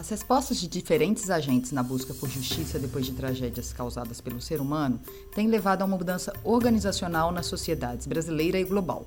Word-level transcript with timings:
As 0.00 0.08
respostas 0.08 0.58
de 0.58 0.66
diferentes 0.66 1.28
agentes 1.28 1.72
na 1.72 1.82
busca 1.82 2.14
por 2.14 2.26
justiça 2.26 2.78
depois 2.78 3.04
de 3.04 3.12
tragédias 3.12 3.70
causadas 3.70 4.18
pelo 4.18 4.40
ser 4.40 4.58
humano 4.58 4.98
têm 5.34 5.46
levado 5.46 5.82
a 5.82 5.84
uma 5.84 5.98
mudança 5.98 6.32
organizacional 6.42 7.30
nas 7.30 7.44
sociedades 7.44 8.06
brasileira 8.06 8.58
e 8.58 8.64
global. 8.64 9.06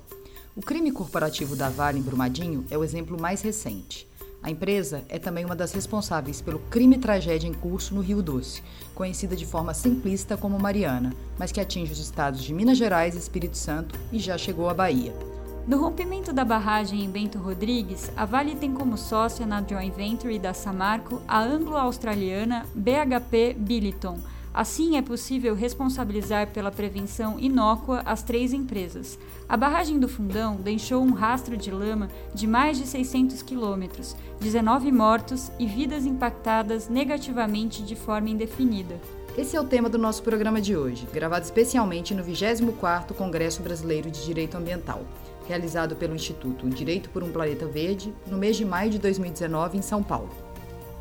O 0.54 0.62
crime 0.62 0.92
corporativo 0.92 1.56
da 1.56 1.68
Vale 1.68 1.98
em 1.98 2.02
Brumadinho 2.02 2.64
é 2.70 2.78
o 2.78 2.84
exemplo 2.84 3.20
mais 3.20 3.42
recente. 3.42 4.08
A 4.40 4.52
empresa 4.52 5.02
é 5.08 5.18
também 5.18 5.44
uma 5.44 5.56
das 5.56 5.72
responsáveis 5.72 6.40
pelo 6.40 6.60
crime-tragédia 6.70 7.48
em 7.48 7.54
curso 7.54 7.92
no 7.92 8.00
Rio 8.00 8.22
Doce, 8.22 8.62
conhecida 8.94 9.34
de 9.34 9.44
forma 9.44 9.74
simplista 9.74 10.36
como 10.36 10.60
Mariana, 10.60 11.12
mas 11.36 11.50
que 11.50 11.60
atinge 11.60 11.90
os 11.90 11.98
estados 11.98 12.40
de 12.40 12.54
Minas 12.54 12.78
Gerais 12.78 13.16
Espírito 13.16 13.56
Santo 13.56 13.98
e 14.12 14.20
já 14.20 14.38
chegou 14.38 14.68
à 14.68 14.74
Bahia. 14.74 15.33
No 15.66 15.78
rompimento 15.78 16.30
da 16.30 16.44
barragem 16.44 17.02
em 17.02 17.10
Bento 17.10 17.38
Rodrigues, 17.38 18.12
a 18.14 18.26
Vale 18.26 18.54
tem 18.54 18.70
como 18.70 18.98
sócia 18.98 19.46
na 19.46 19.62
joint 19.62 19.94
venture 19.96 20.38
da 20.38 20.52
Samarco 20.52 21.22
a 21.26 21.42
anglo-australiana 21.42 22.66
BHP 22.74 23.56
Billiton. 23.58 24.18
Assim, 24.52 24.98
é 24.98 25.02
possível 25.02 25.54
responsabilizar 25.54 26.48
pela 26.48 26.70
prevenção 26.70 27.40
inócua 27.40 28.02
as 28.04 28.22
três 28.22 28.52
empresas. 28.52 29.18
A 29.48 29.56
barragem 29.56 29.98
do 29.98 30.06
Fundão 30.06 30.56
deixou 30.56 31.02
um 31.02 31.14
rastro 31.14 31.56
de 31.56 31.70
lama 31.70 32.10
de 32.34 32.46
mais 32.46 32.76
de 32.76 32.86
600 32.86 33.40
quilômetros, 33.40 34.14
19 34.40 34.92
mortos 34.92 35.50
e 35.58 35.66
vidas 35.66 36.04
impactadas 36.04 36.90
negativamente 36.90 37.82
de 37.82 37.96
forma 37.96 38.28
indefinida. 38.28 39.00
Esse 39.36 39.56
é 39.56 39.60
o 39.60 39.64
tema 39.64 39.88
do 39.88 39.96
nosso 39.96 40.22
programa 40.22 40.60
de 40.60 40.76
hoje, 40.76 41.08
gravado 41.10 41.46
especialmente 41.46 42.14
no 42.14 42.22
24º 42.22 43.14
Congresso 43.14 43.62
Brasileiro 43.62 44.10
de 44.10 44.24
Direito 44.26 44.58
Ambiental 44.58 45.04
realizado 45.46 45.96
pelo 45.96 46.14
Instituto 46.14 46.68
Direito 46.68 47.10
por 47.10 47.22
um 47.22 47.30
Planeta 47.30 47.66
Verde, 47.66 48.14
no 48.26 48.38
mês 48.38 48.56
de 48.56 48.64
maio 48.64 48.90
de 48.90 48.98
2019, 48.98 49.78
em 49.78 49.82
São 49.82 50.02
Paulo. 50.02 50.30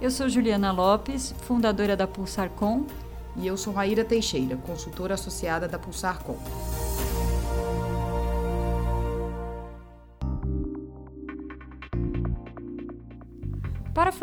Eu 0.01 0.11
sou 0.11 0.27
Juliana 0.27 0.71
Lopes, 0.71 1.33
fundadora 1.43 1.95
da 1.95 2.05
Pulsarcom. 2.05 2.85
E 3.35 3.47
eu 3.47 3.57
sou 3.57 3.73
Raíra 3.73 4.05
Teixeira, 4.05 4.57
consultora 4.57 5.15
associada 5.15 5.67
da 5.67 5.79
Pulsarcom. 5.79 6.37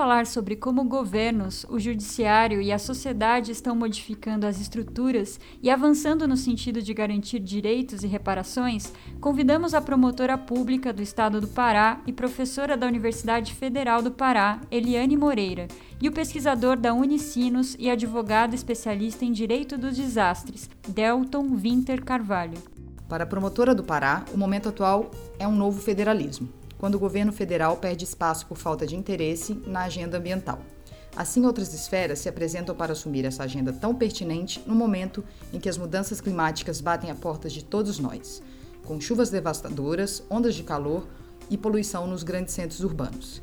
Falar 0.01 0.25
sobre 0.25 0.57
como 0.57 0.83
governos, 0.85 1.67
o 1.69 1.79
judiciário 1.79 2.63
e 2.63 2.73
a 2.73 2.79
sociedade 2.79 3.53
estão 3.53 3.77
modificando 3.77 4.47
as 4.47 4.59
estruturas 4.59 5.39
e 5.63 5.69
avançando 5.69 6.27
no 6.27 6.39
sentido 6.39 6.81
de 6.81 6.95
garantir 6.95 7.39
direitos 7.39 8.03
e 8.03 8.07
reparações, 8.07 8.95
convidamos 9.21 9.75
a 9.75 9.81
promotora 9.83 10.39
pública 10.39 10.91
do 10.91 11.03
Estado 11.03 11.39
do 11.39 11.49
Pará 11.49 12.01
e 12.07 12.15
professora 12.15 12.79
da 12.79 12.87
Universidade 12.87 13.53
Federal 13.53 14.01
do 14.01 14.11
Pará, 14.11 14.63
Eliane 14.71 15.19
Moreira, 15.19 15.69
e 16.01 16.09
o 16.09 16.13
pesquisador 16.13 16.79
da 16.79 16.95
Unicinos 16.95 17.77
e 17.79 17.91
advogado 17.91 18.55
especialista 18.55 19.27
em 19.27 19.33
direito 19.33 19.77
dos 19.77 19.99
desastres, 19.99 20.71
Delton 20.89 21.55
Winter 21.57 22.03
Carvalho. 22.03 22.57
Para 23.07 23.25
a 23.25 23.27
promotora 23.27 23.75
do 23.75 23.85
Pará, 23.85 24.25
o 24.33 24.39
momento 24.39 24.71
atual 24.71 25.11
é 25.39 25.47
um 25.47 25.55
novo 25.55 25.79
federalismo 25.79 26.60
quando 26.81 26.95
o 26.95 26.99
governo 26.99 27.31
federal 27.31 27.77
perde 27.77 28.05
espaço 28.05 28.47
por 28.47 28.57
falta 28.57 28.87
de 28.87 28.97
interesse 28.97 29.55
na 29.67 29.83
agenda 29.83 30.17
ambiental. 30.17 30.59
Assim, 31.15 31.45
outras 31.45 31.75
esferas 31.75 32.21
se 32.21 32.29
apresentam 32.29 32.75
para 32.75 32.93
assumir 32.93 33.27
essa 33.27 33.43
agenda 33.43 33.71
tão 33.71 33.95
pertinente 33.95 34.63
no 34.67 34.75
momento 34.75 35.23
em 35.53 35.61
que 35.61 35.69
as 35.69 35.77
mudanças 35.77 36.23
climáticas 36.23 36.81
batem 36.81 37.11
a 37.11 37.15
portas 37.15 37.53
de 37.53 37.63
todos 37.63 37.99
nós, 37.99 38.43
com 38.87 38.99
chuvas 38.99 39.29
devastadoras, 39.29 40.23
ondas 40.31 40.55
de 40.55 40.63
calor 40.63 41.07
e 41.51 41.59
poluição 41.59 42.07
nos 42.07 42.23
grandes 42.23 42.55
centros 42.55 42.81
urbanos. 42.81 43.43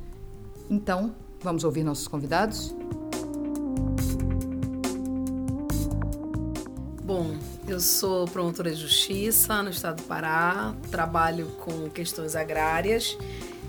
Então, 0.68 1.14
vamos 1.40 1.64
ouvir 1.64 1.84
nossos 1.84 2.08
convidados? 2.08 2.74
Eu 7.78 7.82
sou 7.82 8.28
promotora 8.28 8.72
de 8.72 8.82
justiça 8.82 9.62
no 9.62 9.70
estado 9.70 9.98
do 9.98 10.04
Pará, 10.08 10.74
trabalho 10.90 11.46
com 11.60 11.88
questões 11.92 12.36
agrárias, 12.36 13.16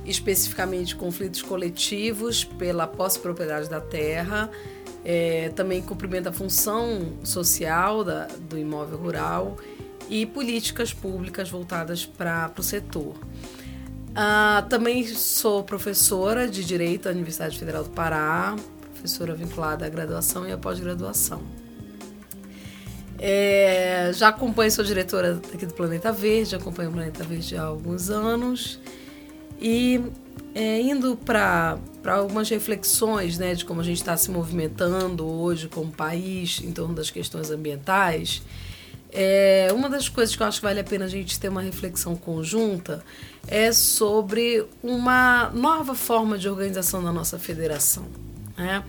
especificamente 0.02 0.96
conflitos 0.96 1.42
coletivos 1.42 2.42
pela 2.42 2.86
posse-propriedade 2.86 3.68
da 3.68 3.82
terra, 3.82 4.50
é, 5.04 5.50
também 5.50 5.82
cumprimento 5.82 6.26
a 6.26 6.32
função 6.32 7.18
social 7.22 8.02
da, 8.02 8.28
do 8.48 8.56
imóvel 8.56 8.96
rural 8.96 9.58
e 10.08 10.24
políticas 10.24 10.90
públicas 10.94 11.50
voltadas 11.50 12.06
para 12.06 12.50
o 12.56 12.62
setor. 12.62 13.14
Ah, 14.14 14.64
também 14.70 15.06
sou 15.06 15.62
professora 15.64 16.48
de 16.48 16.64
Direito 16.64 17.04
da 17.04 17.10
Universidade 17.10 17.58
Federal 17.58 17.84
do 17.84 17.90
Pará, 17.90 18.56
professora 18.94 19.34
vinculada 19.34 19.84
à 19.84 19.88
graduação 19.90 20.48
e 20.48 20.52
à 20.52 20.56
pós-graduação. 20.56 21.42
É, 23.18 24.10
já 24.14 24.28
acompanho, 24.28 24.70
sou 24.70 24.84
diretora 24.84 25.40
aqui 25.52 25.66
do 25.66 25.74
Planeta 25.74 26.12
Verde, 26.12 26.54
acompanho 26.54 26.90
o 26.90 26.92
Planeta 26.92 27.24
Verde 27.24 27.56
há 27.56 27.62
alguns 27.62 28.10
anos. 28.10 28.78
E 29.60 30.00
é, 30.54 30.80
indo 30.80 31.16
para 31.16 31.78
algumas 32.06 32.48
reflexões 32.48 33.38
né, 33.38 33.54
de 33.54 33.64
como 33.64 33.80
a 33.80 33.84
gente 33.84 33.98
está 33.98 34.16
se 34.16 34.30
movimentando 34.30 35.26
hoje 35.26 35.68
como 35.68 35.90
país 35.90 36.60
em 36.62 36.72
torno 36.72 36.94
das 36.94 37.10
questões 37.10 37.50
ambientais, 37.50 38.42
é, 39.10 39.68
uma 39.72 39.88
das 39.88 40.08
coisas 40.08 40.36
que 40.36 40.42
eu 40.42 40.46
acho 40.46 40.60
que 40.60 40.66
vale 40.66 40.80
a 40.80 40.84
pena 40.84 41.06
a 41.06 41.08
gente 41.08 41.40
ter 41.40 41.48
uma 41.48 41.62
reflexão 41.62 42.14
conjunta 42.14 43.02
é 43.46 43.72
sobre 43.72 44.64
uma 44.82 45.50
nova 45.50 45.94
forma 45.94 46.36
de 46.36 46.48
organização 46.48 47.02
da 47.02 47.10
nossa 47.10 47.38
federação. 47.38 48.06
Né? 48.56 48.82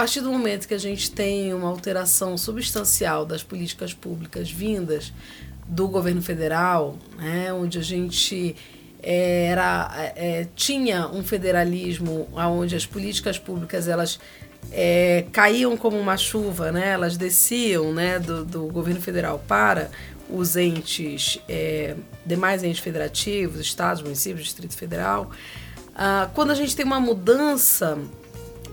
Partir 0.00 0.22
do 0.22 0.32
momento 0.32 0.66
que 0.66 0.72
a 0.72 0.78
gente 0.78 1.10
tem 1.10 1.52
uma 1.52 1.68
alteração 1.68 2.34
substancial 2.38 3.26
das 3.26 3.42
políticas 3.42 3.92
públicas 3.92 4.50
vindas 4.50 5.12
do 5.66 5.86
governo 5.88 6.22
federal, 6.22 6.96
né, 7.18 7.52
onde 7.52 7.78
a 7.78 7.82
gente 7.82 8.56
é, 9.02 9.44
era, 9.48 9.90
é, 10.16 10.46
tinha 10.56 11.06
um 11.08 11.22
federalismo 11.22 12.26
onde 12.34 12.74
as 12.74 12.86
políticas 12.86 13.38
públicas 13.38 13.88
elas 13.88 14.18
é, 14.72 15.26
caíam 15.32 15.76
como 15.76 15.98
uma 15.98 16.16
chuva, 16.16 16.72
né, 16.72 16.92
elas 16.92 17.18
desciam 17.18 17.92
né, 17.92 18.18
do, 18.18 18.42
do 18.42 18.68
governo 18.68 19.02
federal 19.02 19.38
para 19.46 19.90
os 20.30 20.56
entes, 20.56 21.38
é, 21.46 21.94
demais 22.24 22.64
entes 22.64 22.80
federativos, 22.80 23.60
estados, 23.60 24.02
municípios, 24.02 24.44
Distrito 24.44 24.74
Federal. 24.74 25.30
Ah, 25.94 26.30
quando 26.34 26.52
a 26.52 26.54
gente 26.54 26.74
tem 26.74 26.86
uma 26.86 27.00
mudança 27.00 27.98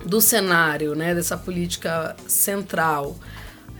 do 0.08 0.22
cenário, 0.22 0.96
né, 0.96 1.14
dessa 1.14 1.38
política 1.38 2.16
central 2.28 3.18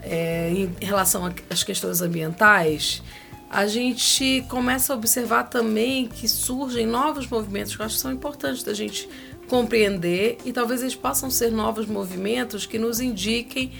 é, 0.02 0.50
em 0.50 0.84
relação 0.84 1.32
às 1.50 1.64
questões 1.64 2.00
ambientais, 2.00 3.02
a 3.50 3.66
gente 3.66 4.44
começa 4.48 4.92
a 4.92 4.96
observar 4.96 5.44
também 5.44 6.06
que 6.06 6.28
surgem 6.28 6.86
novos 6.86 7.26
movimentos 7.26 7.74
que 7.74 7.80
eu 7.80 7.86
acho 7.86 7.94
que 7.96 8.00
são 8.00 8.12
importantes 8.12 8.62
da 8.62 8.74
gente 8.74 9.08
compreender 9.48 10.36
e 10.44 10.52
talvez 10.52 10.82
eles 10.82 10.94
possam 10.94 11.30
ser 11.30 11.50
novos 11.50 11.86
movimentos 11.86 12.66
que 12.66 12.78
nos 12.78 13.00
indiquem 13.00 13.72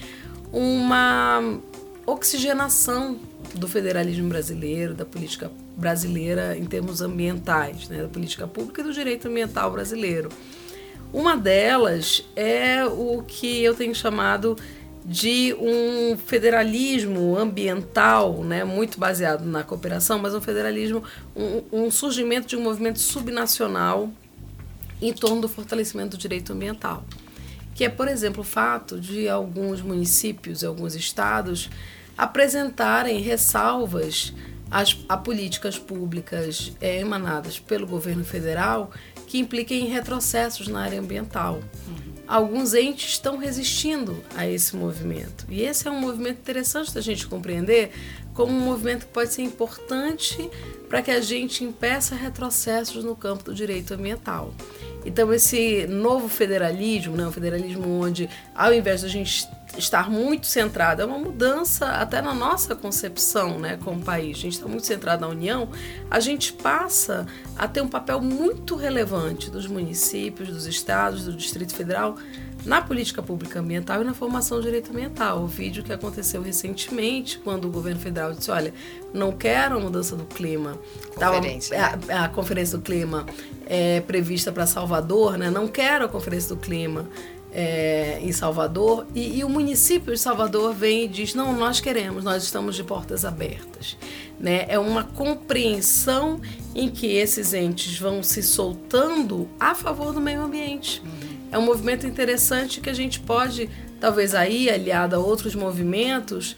uma 0.51 1.61
oxigenação 2.07 3.19
do 3.55 3.69
federalismo 3.69 4.29
brasileiro, 4.31 4.95
da 4.95 5.05
política 5.05 5.51
brasileira 5.77 6.57
em 6.57 6.65
termos 6.65 7.03
ambientais, 7.03 7.89
né, 7.91 8.03
da 8.03 8.09
política 8.09 8.47
pública 8.47 8.81
e 8.81 8.85
do 8.85 8.93
direito 8.93 9.29
ambiental 9.29 9.71
brasileiro. 9.71 10.31
Uma 11.13 11.37
delas 11.37 12.25
é 12.37 12.85
o 12.85 13.23
que 13.27 13.63
eu 13.63 13.75
tenho 13.75 13.95
chamado 13.95 14.57
de 15.05 15.57
um 15.59 16.19
federalismo 16.19 17.35
ambiental, 17.35 18.45
né, 18.45 18.63
muito 18.63 18.99
baseado 18.99 19.43
na 19.43 19.63
cooperação, 19.63 20.19
mas 20.19 20.35
um 20.35 20.41
federalismo, 20.41 21.03
um, 21.35 21.63
um 21.73 21.91
surgimento 21.91 22.47
de 22.47 22.57
um 22.57 22.61
movimento 22.61 22.99
subnacional 22.99 24.11
em 25.01 25.11
torno 25.13 25.41
do 25.41 25.49
fortalecimento 25.49 26.17
do 26.17 26.21
direito 26.21 26.53
ambiental, 26.53 27.05
que 27.75 27.85
é, 27.85 27.89
por 27.89 28.07
exemplo, 28.07 28.43
o 28.43 28.45
fato 28.45 29.01
de 29.01 29.31
alguns 29.31 29.81
municípios 29.81 30.61
e 30.61 30.67
alguns 30.67 30.95
estados 30.95 31.71
apresentarem 32.17 33.21
ressalvas 33.21 34.35
às, 34.71 34.99
a 35.09 35.17
políticas 35.17 35.79
públicas 35.79 36.73
é, 36.83 37.01
emanadas 37.01 37.59
pelo 37.59 37.87
governo 37.87 38.25
federal 38.25 38.91
que 39.29 39.39
impliquem 39.39 39.85
em 39.85 39.89
retrocessos 39.89 40.67
na 40.69 40.81
área 40.81 40.99
ambiental. 40.99 41.57
Uhum. 41.87 42.15
Alguns 42.27 42.75
entes 42.75 43.11
estão 43.11 43.37
resistindo 43.37 44.23
a 44.35 44.47
esse 44.47 44.75
movimento. 44.75 45.47
E 45.51 45.63
esse 45.63 45.87
é 45.87 45.91
um 45.91 46.01
movimento 46.01 46.39
interessante 46.39 46.93
da 46.93 47.01
gente 47.01 47.27
compreender 47.27 47.91
como 48.33 48.53
um 48.53 48.61
movimento 48.61 49.07
que 49.07 49.13
pode 49.13 49.33
ser 49.33 49.43
importante 49.43 50.51
para 50.89 51.03
que 51.03 51.11
a 51.11 51.21
gente 51.21 51.63
impeça 51.63 52.15
retrocessos 52.15 53.05
no 53.05 53.15
campo 53.15 53.45
do 53.45 53.55
direito 53.55 53.93
ambiental. 53.93 54.55
Então, 55.05 55.33
esse 55.33 55.87
novo 55.87 56.29
federalismo, 56.29 57.17
né, 57.17 57.27
um 57.27 57.33
federalismo 57.33 58.01
onde, 58.01 58.29
ao 58.55 58.73
invés 58.73 59.01
de 59.01 59.07
a 59.07 59.11
gente 59.11 59.47
estar 59.79 60.11
muito 60.11 60.47
centrada, 60.47 61.03
é 61.03 61.07
uma 61.07 61.19
mudança 61.19 61.87
até 61.87 62.21
na 62.21 62.35
nossa 62.35 62.75
concepção, 62.75 63.59
né, 63.59 63.79
como 63.83 64.03
país. 64.03 64.39
A 64.39 64.41
gente 64.41 64.55
está 64.55 64.67
muito 64.67 64.87
centrado 64.87 65.23
na 65.23 65.29
União, 65.29 65.69
a 66.11 66.21
gente 66.21 66.53
passa 66.53 67.27
a 67.57 67.67
ter 67.69 67.81
um 67.81 67.89
papel 67.89 68.21
muito 68.21 68.77
relevante 68.77 69.51
dos 69.51 69.67
municípios, 69.67 70.49
dos 70.49 70.67
estados, 70.67 71.25
do 71.25 71.33
Distrito 71.33 71.75
Federal 71.75 72.17
na 72.65 72.83
política 72.83 73.23
pública 73.23 73.61
ambiental 73.61 74.03
e 74.03 74.05
na 74.05 74.13
formação 74.13 74.59
do 74.59 74.65
direito 74.65 74.91
ambiental. 74.91 75.43
O 75.43 75.47
vídeo 75.47 75.83
que 75.83 75.93
aconteceu 75.93 76.43
recentemente, 76.43 77.39
quando 77.39 77.67
o 77.67 77.71
governo 77.71 78.01
federal 78.01 78.33
disse: 78.33 78.51
olha, 78.51 78.75
não 79.13 79.33
quero 79.33 79.77
a 79.77 79.81
mudança 79.81 80.17
do 80.17 80.25
clima. 80.25 80.79
Conferência, 81.15 81.77
Tava, 81.77 82.07
né? 82.07 82.15
a, 82.15 82.25
a, 82.25 82.29
conferência 82.29 82.77
do 82.77 82.83
clima 82.83 83.27
é 83.67 84.01
prevista 84.01 84.51
para 84.51 84.67
Salvador, 84.67 85.39
né? 85.39 85.51
Não 85.51 85.69
quero 85.69 86.05
a 86.05 86.09
conferência 86.09 86.55
do 86.55 86.61
clima 86.61 87.09
é, 87.53 88.19
em 88.21 88.31
Salvador 88.31 89.07
e, 89.15 89.39
e, 89.39 89.45
o 89.45 89.49
município 89.49 90.13
de 90.13 90.21
Salvador 90.21 90.75
vem 90.75 91.05
e 91.05 91.09
diz 91.09 91.35
não 91.35 91.53
nós 91.53 91.81
queremos 91.81 92.23
nós 92.23 92.43
estamos 92.43 92.77
de 92.77 92.85
portas 92.85 93.25
abertas 93.25 93.97
né 94.39 94.67
é 94.69 94.79
uma 94.79 95.03
compreensão 95.03 96.41
em 96.75 96.91
que 96.91 97.07
esses 97.07 97.55
entes 97.55 97.99
vão 97.99 98.23
se 98.23 98.43
soltando 98.43 99.49
a 99.59 99.75
favor 99.75 100.13
do 100.13 100.21
meio 100.21 100.43
ambiente 100.43 101.03
uhum. 101.05 101.39
é 101.51 101.59
um 101.59 101.63
movimento 101.63 102.07
interessante 102.07 102.81
que 102.81 102.91
a 102.91 102.95
gente 102.95 103.19
pode 103.21 103.71
talvez 103.99 104.35
aí 104.35 104.69
aliado 104.69 105.17
a 105.17 105.19
outros 105.19 105.55
movimentos 105.55 106.55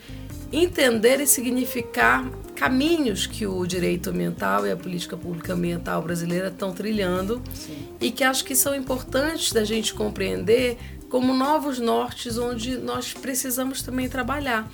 entender 0.52 1.20
e 1.20 1.26
significar 1.26 2.28
caminhos 2.61 3.27
que 3.27 3.47
o 3.47 3.65
direito 3.65 4.11
ambiental 4.11 4.67
e 4.67 4.71
a 4.71 4.77
política 4.77 5.17
pública 5.17 5.55
ambiental 5.55 6.03
brasileira 6.03 6.49
estão 6.49 6.75
trilhando 6.75 7.43
Sim. 7.55 7.89
e 7.99 8.11
que 8.11 8.23
acho 8.23 8.45
que 8.45 8.55
são 8.55 8.75
importantes 8.75 9.51
da 9.51 9.65
gente 9.65 9.95
compreender 9.95 10.77
como 11.09 11.33
novos 11.33 11.79
nortes 11.79 12.37
onde 12.37 12.77
nós 12.77 13.15
precisamos 13.15 13.81
também 13.81 14.11
trabalhar. 14.11 14.71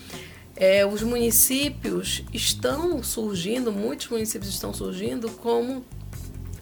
É, 0.57 0.85
os 0.85 1.01
municípios 1.05 2.25
estão 2.35 3.05
surgindo, 3.05 3.71
muitos 3.71 4.09
municípios 4.09 4.53
estão 4.53 4.75
surgindo 4.75 5.31
como 5.31 5.85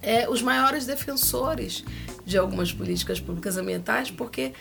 é, 0.02 0.28
os 0.28 0.42
maiores 0.42 0.84
defensores 0.84 1.82
de 2.26 2.36
algumas 2.36 2.70
políticas 2.70 3.18
públicas 3.18 3.56
ambientais, 3.56 4.10
porque 4.10 4.52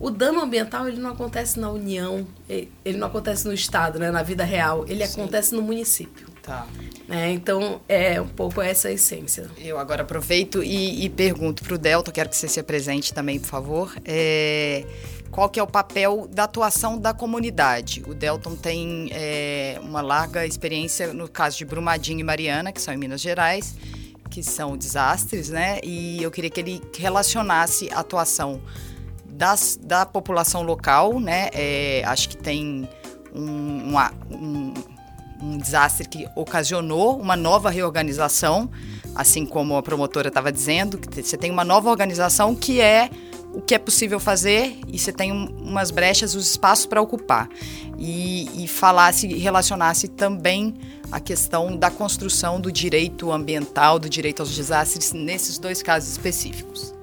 o 0.00 0.10
dano 0.10 0.40
ambiental 0.40 0.88
ele 0.88 0.98
não 0.98 1.10
acontece 1.10 1.60
na 1.60 1.70
União, 1.70 2.26
ele 2.48 2.96
não 2.96 3.06
acontece 3.06 3.46
no 3.46 3.52
Estado, 3.52 3.98
né, 3.98 4.10
na 4.10 4.22
vida 4.22 4.42
real, 4.42 4.86
ele 4.88 5.06
Sim. 5.06 5.20
acontece 5.20 5.54
no 5.54 5.60
município. 5.60 6.26
Tá. 6.42 6.66
É, 7.10 7.30
então, 7.30 7.82
é 7.86 8.18
um 8.18 8.26
pouco 8.26 8.62
essa 8.62 8.88
a 8.88 8.92
essência. 8.92 9.50
Eu 9.58 9.78
agora 9.78 10.00
aproveito 10.00 10.62
e, 10.62 11.04
e 11.04 11.10
pergunto 11.10 11.62
para 11.62 11.74
o 11.74 11.78
Delta, 11.78 12.10
quero 12.10 12.30
que 12.30 12.36
você 12.36 12.48
se 12.48 12.58
apresente 12.58 13.12
também, 13.12 13.38
por 13.38 13.48
favor. 13.48 13.94
É, 14.06 14.86
qual 15.30 15.50
que 15.50 15.60
é 15.60 15.62
o 15.62 15.66
papel 15.66 16.26
da 16.32 16.44
atuação 16.44 16.98
da 16.98 17.12
comunidade? 17.12 18.02
O 18.06 18.14
Delton 18.14 18.56
tem 18.56 19.10
é, 19.12 19.78
uma 19.82 20.00
larga 20.00 20.46
experiência 20.46 21.12
no 21.12 21.28
caso 21.28 21.58
de 21.58 21.66
Brumadinho 21.66 22.20
e 22.20 22.24
Mariana, 22.24 22.72
que 22.72 22.80
são 22.80 22.94
em 22.94 22.96
Minas 22.96 23.20
Gerais, 23.20 23.76
que 24.30 24.42
são 24.42 24.78
desastres, 24.78 25.50
né? 25.50 25.78
E 25.84 26.22
eu 26.22 26.30
queria 26.30 26.48
que 26.48 26.58
ele 26.58 26.82
relacionasse 26.96 27.90
a 27.92 28.00
atuação 28.00 28.62
das, 29.40 29.80
da 29.82 30.04
população 30.04 30.62
local, 30.62 31.18
né? 31.18 31.48
É, 31.54 32.02
acho 32.04 32.28
que 32.28 32.36
tem 32.36 32.86
um, 33.34 33.96
um, 34.30 34.74
um, 35.42 35.56
desastre 35.56 36.06
que 36.06 36.28
ocasionou 36.36 37.18
uma 37.18 37.36
nova 37.36 37.70
reorganização, 37.70 38.70
assim 39.14 39.46
como 39.46 39.78
a 39.78 39.82
promotora 39.82 40.28
estava 40.28 40.52
dizendo, 40.52 40.98
que 40.98 41.22
você 41.22 41.38
tem 41.38 41.50
uma 41.50 41.64
nova 41.64 41.88
organização 41.88 42.54
que 42.54 42.82
é 42.82 43.08
o 43.54 43.62
que 43.62 43.74
é 43.74 43.78
possível 43.78 44.20
fazer 44.20 44.78
e 44.86 44.98
você 44.98 45.10
tem 45.10 45.32
umas 45.32 45.90
brechas, 45.90 46.34
os 46.34 46.50
espaços 46.50 46.84
para 46.84 47.00
ocupar. 47.00 47.48
E, 47.98 48.62
e 48.62 48.68
falasse, 48.68 49.26
relacionasse 49.26 50.06
também 50.06 50.74
a 51.10 51.18
questão 51.18 51.74
da 51.78 51.90
construção 51.90 52.60
do 52.60 52.70
direito 52.70 53.32
ambiental, 53.32 53.98
do 53.98 54.08
direito 54.08 54.40
aos 54.40 54.54
desastres, 54.54 55.14
nesses 55.14 55.58
dois 55.58 55.82
casos 55.82 56.10
específicos. 56.10 56.99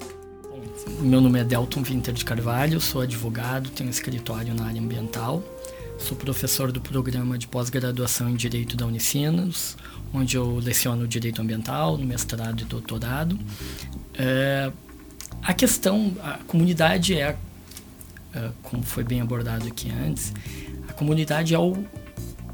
Meu 0.89 1.22
nome 1.22 1.39
é 1.39 1.44
Delton 1.44 1.84
Winter 1.84 2.13
de 2.13 2.24
Carvalho, 2.24 2.80
sou 2.80 3.01
advogado, 3.01 3.69
tenho 3.69 3.89
escritório 3.89 4.54
na 4.56 4.66
área 4.66 4.81
ambiental, 4.81 5.44
sou 6.00 6.18
professor 6.18 6.72
do 6.72 6.80
programa 6.80 7.38
de 7.38 7.45
pós-graduação 7.45 8.30
em 8.30 8.36
Direito 8.36 8.75
da 8.75 8.86
Unicinos, 8.86 9.78
onde 10.13 10.38
eu 10.38 10.56
leciono 10.56 11.07
Direito 11.07 11.42
Ambiental 11.42 11.98
no 11.98 12.06
mestrado 12.06 12.62
e 12.62 12.66
doutorado. 12.66 13.38
É, 14.18 14.72
a 15.44 15.54
questão, 15.54 16.16
a 16.24 16.39
comunidade 16.48 17.13
é, 17.13 17.36
é, 18.33 18.50
como 18.63 18.81
foi 18.81 19.04
bem 19.04 19.22
abordado 19.22 19.68
aqui 19.68 19.92
antes, 19.92 20.33
a 20.88 20.94
comunidade 20.94 21.54
é, 21.54 21.60
o, 21.60 21.86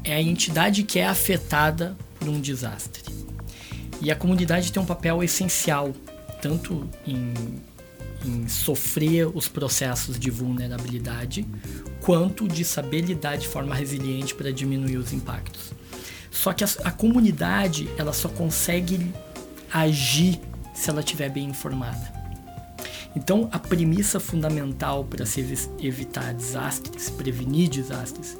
é 0.02 0.12
a 0.12 0.20
entidade 0.20 0.82
que 0.82 0.98
é 0.98 1.06
afetada 1.06 1.96
por 2.18 2.28
um 2.28 2.40
desastre. 2.40 3.02
E 4.02 4.10
a 4.10 4.16
comunidade 4.16 4.72
tem 4.72 4.82
um 4.82 4.86
papel 4.86 5.22
essencial, 5.22 5.94
tanto 6.42 6.86
em 7.06 7.32
em 8.24 8.48
sofrer 8.48 9.26
os 9.34 9.48
processos 9.48 10.18
de 10.18 10.30
vulnerabilidade, 10.30 11.46
quanto 12.00 12.48
de 12.48 12.64
saber 12.64 13.02
lidar 13.02 13.36
de 13.36 13.48
forma 13.48 13.74
resiliente 13.74 14.34
para 14.34 14.52
diminuir 14.52 14.96
os 14.96 15.12
impactos. 15.12 15.72
Só 16.30 16.52
que 16.52 16.64
a, 16.64 16.68
a, 16.84 16.90
comunidade 16.90 17.88
ela 17.96 18.12
só 18.12 18.28
consegue 18.28 19.12
agir 19.72 20.40
se 20.74 20.90
ela 20.90 21.00
estiver 21.00 21.30
bem 21.30 21.48
informada. 21.48 22.12
Então, 23.16 23.48
a 23.52 23.58
premissa 23.58 24.18
fundamental 24.18 25.04
para 25.04 25.24
se 25.24 25.40
evitar 25.80 26.34
desastres, 26.34 27.08
prevenir 27.10 27.68
desastres, 27.68 28.36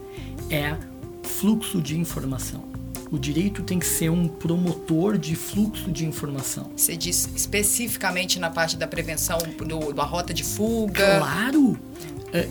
é 0.51 0.77
fluxo 1.23 1.81
de 1.81 1.97
informação 1.97 2.74
o 3.15 3.19
direito 3.19 3.63
tem 3.63 3.79
que 3.79 3.87
ser 3.87 4.11
um 4.11 4.27
promotor 4.27 5.17
de 5.17 5.37
fluxo 5.37 5.91
de 5.93 6.05
informação. 6.05 6.71
Você 6.77 6.97
diz 6.97 7.29
especificamente 7.35 8.41
na 8.41 8.51
parte 8.51 8.77
da 8.77 8.89
prevenção 8.89 9.39
do, 9.39 9.93
da 9.93 10.03
rota 10.03 10.35
de 10.35 10.43
fuga? 10.43 11.19
Claro! 11.19 11.71
Uh, 11.71 11.79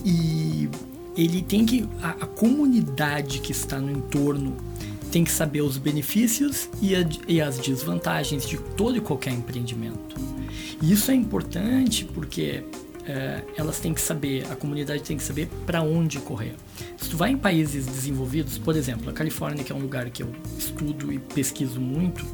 e 0.06 0.70
ele 1.18 1.42
tem 1.42 1.66
que. 1.66 1.88
A, 2.02 2.12
a, 2.12 2.26
comunidade 2.26 3.40
que 3.40 3.52
está 3.52 3.78
no 3.80 3.92
entorno 3.92 4.56
tem 5.12 5.26
que 5.26 5.32
saber 5.32 5.62
os 5.62 5.78
benefícios 5.78 6.70
e, 6.82 6.96
a, 6.96 7.06
e 7.28 7.42
as 7.42 7.58
desvantagens 7.58 8.48
de 8.48 8.58
todo 8.58 8.98
e 8.98 9.02
qualquer 9.02 9.34
empreendimento. 9.34 10.16
E 10.82 10.94
isso 10.94 11.12
é 11.12 11.14
importante 11.14 12.06
porque 12.06 12.64
é, 13.06 13.44
elas 13.58 13.80
têm 13.80 13.94
que 13.94 14.02
saber, 14.02 14.46
a 14.50 14.56
comunidade 14.56 15.04
tem 15.04 15.18
que 15.18 15.24
saber 15.24 15.48
para 15.66 15.82
onde 15.82 16.20
correr. 16.20 16.56
Se 16.98 17.10
tu 17.10 17.18
vai 17.18 17.32
em 17.32 17.38
países 17.38 17.86
desenvolvidos, 17.86 18.58
por 18.58 18.76
exemplo, 18.76 19.10
a 19.10 19.14
Califórnia, 19.14 19.64
que 19.64 19.72
é 19.72 19.76
um 19.76 19.80
lugar 19.80 20.10
que 20.10 20.24
eu 20.24 20.34
estudo 20.58 21.12
e 21.12 21.20
pesquiso 21.20 21.80
muito, 21.80 22.26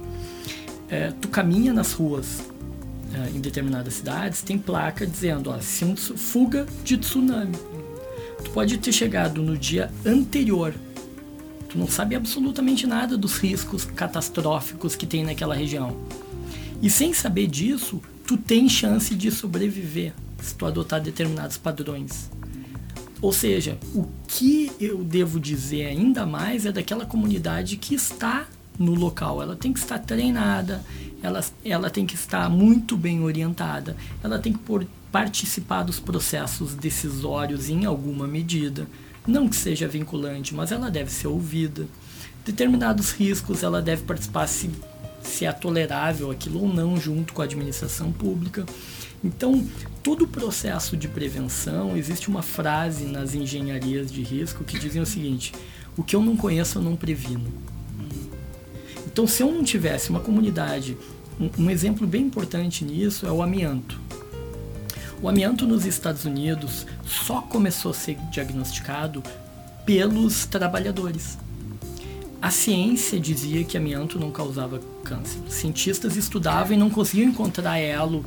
é, 0.90 1.12
tu 1.12 1.28
caminha 1.28 1.74
nas 1.74 1.94
ruas 1.94 2.42
é, 3.14 3.30
em 3.36 3.40
determinadas 3.40 3.96
cidades, 3.96 4.42
tem 4.42 4.58
placa 4.58 5.06
dizendo, 5.06 5.50
ó, 5.50 5.60
se 5.60 5.86
um 5.86 5.96
fuga 5.96 6.66
de 6.84 6.98
tsunami. 6.98 7.56
Tu 8.44 8.52
pode 8.52 8.78
ter 8.78 8.92
chegado 8.92 9.42
no 9.42 9.58
dia 9.58 9.92
anterior. 10.06 10.74
Tu 11.68 11.78
não 11.78 11.88
sabe 11.88 12.16
absolutamente 12.16 12.88
nada 12.88 13.18
dos 13.18 13.38
riscos 13.38 13.86
catastróficos 13.86 14.96
que 14.96 15.06
tem 15.06 15.24
naquela 15.24 15.54
região. 15.54 15.98
E 16.82 16.90
sem 16.90 17.14
saber 17.14 17.48
disso, 17.48 18.02
tu 18.26 18.38
tem 18.38 18.70
chance 18.70 19.14
de 19.14 19.30
sobreviver 19.30 20.14
se 20.46 20.56
tu 20.56 20.66
adotar 20.66 21.02
determinados 21.02 21.58
padrões. 21.58 22.30
Ou 23.22 23.34
seja, 23.34 23.78
o 23.94 24.08
que 24.28 24.72
eu 24.80 25.04
devo 25.04 25.40
dizer 25.40 25.88
ainda 25.88 26.26
mais 26.26 26.66
é 26.66 26.72
daquela 26.72 27.06
comunidade 27.06 27.76
que 27.76 27.94
está 27.94 28.48
no 28.78 28.96
local. 28.96 29.42
Ela 29.42 29.58
tem 29.58 29.74
que 29.74 29.80
estar 29.80 30.00
treinada, 30.00 30.82
ela, 31.22 31.44
ela 31.66 31.90
tem 31.90 32.06
que 32.06 32.16
estar 32.16 32.50
muito 32.50 32.96
bem 32.96 33.22
orientada, 33.22 33.98
ela 34.24 34.40
tem 34.40 34.54
que 34.54 34.60
por, 34.60 34.88
participar 35.12 35.84
dos 35.84 36.00
processos 36.00 36.74
decisórios 36.74 37.70
em 37.70 37.86
alguma 37.86 38.26
medida. 38.26 38.88
Não 39.28 39.50
que 39.50 39.56
seja 39.56 39.88
vinculante, 39.88 40.56
mas 40.56 40.72
ela 40.72 40.90
deve 40.90 41.12
ser 41.12 41.28
ouvida. 41.28 41.88
Determinados 42.46 43.12
riscos 43.12 43.64
ela 43.64 43.82
deve 43.82 44.04
participar 44.04 44.48
se, 44.48 44.72
se 45.22 45.46
é 45.46 45.52
tolerável 45.52 46.32
aquilo 46.32 46.62
ou 46.62 46.74
não, 46.74 46.98
junto 46.98 47.34
com 47.34 47.42
a 47.42 47.46
administração 47.46 48.14
pública. 48.14 48.66
Então, 49.22 49.68
todo 50.10 50.24
o 50.24 50.28
processo 50.28 50.98
de 50.98 51.08
prevenção, 51.08 51.96
existe 51.96 52.30
uma 52.30 52.42
frase 52.42 53.06
nas 53.06 53.36
engenharias 53.36 54.12
de 54.12 54.24
risco 54.24 54.64
que 54.64 54.80
dizem 54.80 55.00
o 55.00 55.06
seguinte: 55.06 55.54
o 55.96 56.04
que 56.04 56.16
eu 56.16 56.24
não 56.24 56.36
conheço 56.36 56.80
eu 56.80 56.82
não 56.82 56.96
previno. 56.96 57.46
Então, 59.06 59.28
se 59.28 59.44
eu 59.44 59.52
não 59.52 59.64
tivesse 59.64 60.10
uma 60.10 60.20
comunidade, 60.20 60.98
um, 61.40 61.66
um 61.66 61.70
exemplo 61.70 62.08
bem 62.08 62.24
importante 62.24 62.84
nisso 62.84 63.28
é 63.28 63.32
o 63.32 63.44
amianto. 63.44 64.02
O 65.22 65.30
amianto 65.30 65.68
nos 65.68 65.86
Estados 65.86 66.26
Unidos 66.26 66.88
só 67.06 67.42
começou 67.42 67.92
a 67.92 67.94
ser 67.94 68.16
diagnosticado 68.32 69.22
pelos 69.86 70.44
trabalhadores. 70.48 71.38
A 72.42 72.50
ciência 72.50 73.20
dizia 73.20 73.64
que 73.64 73.78
amianto 73.78 74.18
não 74.18 74.32
causava 74.32 74.82
câncer. 75.04 75.40
Cientistas 75.50 76.16
estudavam 76.16 76.74
e 76.74 76.78
não 76.78 76.90
conseguiam 76.90 77.30
encontrar 77.30 77.78
elo 77.78 78.26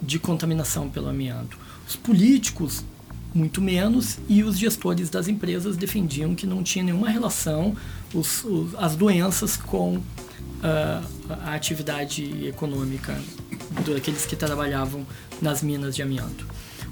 de 0.00 0.18
contaminação 0.18 0.88
pelo 0.88 1.08
amianto. 1.08 1.58
Os 1.86 1.96
políticos 1.96 2.84
muito 3.34 3.60
menos, 3.60 4.18
e 4.28 4.42
os 4.42 4.58
gestores 4.58 5.08
das 5.08 5.28
empresas 5.28 5.76
defendiam 5.76 6.34
que 6.34 6.46
não 6.46 6.62
tinha 6.62 6.84
nenhuma 6.84 7.08
relação 7.08 7.76
os, 8.12 8.44
os, 8.44 8.74
as 8.74 8.96
doenças 8.96 9.56
com 9.56 9.96
uh, 9.96 10.02
a 11.28 11.54
atividade 11.54 12.46
econômica 12.46 13.16
daqueles 13.86 14.26
que 14.26 14.34
trabalhavam 14.34 15.06
nas 15.40 15.62
minas 15.62 15.94
de 15.94 16.02
amianto. 16.02 16.46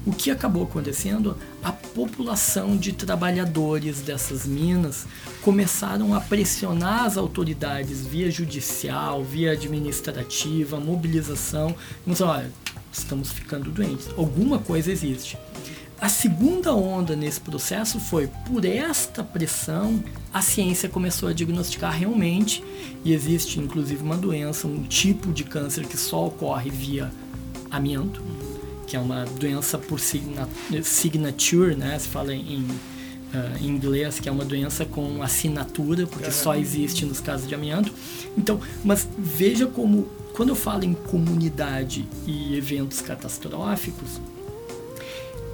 O 0.05 0.13
que 0.13 0.31
acabou 0.31 0.63
acontecendo? 0.63 1.37
A 1.61 1.73
população 1.73 2.77
de 2.77 2.93
trabalhadores 2.93 3.99
dessas 3.99 4.45
minas 4.45 5.05
começaram 5.41 6.13
a 6.13 6.21
pressionar 6.21 7.03
as 7.03 7.17
autoridades 7.17 8.07
via 8.07 8.31
judicial, 8.31 9.21
via 9.23 9.51
administrativa, 9.51 10.79
mobilização. 10.79 11.75
Então, 12.07 12.29
olha, 12.29 12.49
estamos 12.91 13.31
ficando 13.31 13.71
doentes. 13.71 14.09
Alguma 14.17 14.59
coisa 14.59 14.91
existe. 14.91 15.37
A 15.99 16.07
segunda 16.07 16.73
onda 16.73 17.15
nesse 17.15 17.41
processo 17.41 17.99
foi 17.99 18.27
por 18.47 18.63
esta 18.63 19.21
pressão 19.21 20.01
a 20.33 20.41
ciência 20.41 20.87
começou 20.87 21.27
a 21.27 21.33
diagnosticar 21.33 21.91
realmente 21.91 22.63
e 23.03 23.11
existe 23.13 23.59
inclusive 23.59 24.01
uma 24.01 24.15
doença, 24.15 24.67
um 24.67 24.83
tipo 24.83 25.33
de 25.33 25.43
câncer 25.43 25.85
que 25.85 25.97
só 25.97 26.27
ocorre 26.27 26.69
via 26.69 27.11
amianto, 27.69 28.21
que 28.87 28.95
é 28.95 28.99
uma 28.99 29.25
doença 29.25 29.77
por 29.77 29.99
signature, 29.99 31.75
né? 31.75 31.99
Se 31.99 32.07
fala 32.07 32.33
em, 32.33 32.65
uh, 33.33 33.63
em 33.63 33.67
inglês, 33.67 34.19
que 34.19 34.27
é 34.29 34.31
uma 34.31 34.45
doença 34.45 34.85
com 34.85 35.21
assinatura, 35.21 36.05
porque 36.07 36.31
só 36.31 36.55
existe 36.55 37.05
nos 37.05 37.19
casos 37.19 37.47
de 37.47 37.55
amianto. 37.55 37.93
Então, 38.37 38.59
mas 38.83 39.07
veja 39.17 39.67
como 39.67 40.07
quando 40.33 40.49
eu 40.49 40.55
falo 40.55 40.85
em 40.85 40.93
comunidade 40.93 42.07
e 42.25 42.55
eventos 42.55 43.01
catastróficos, 43.01 44.21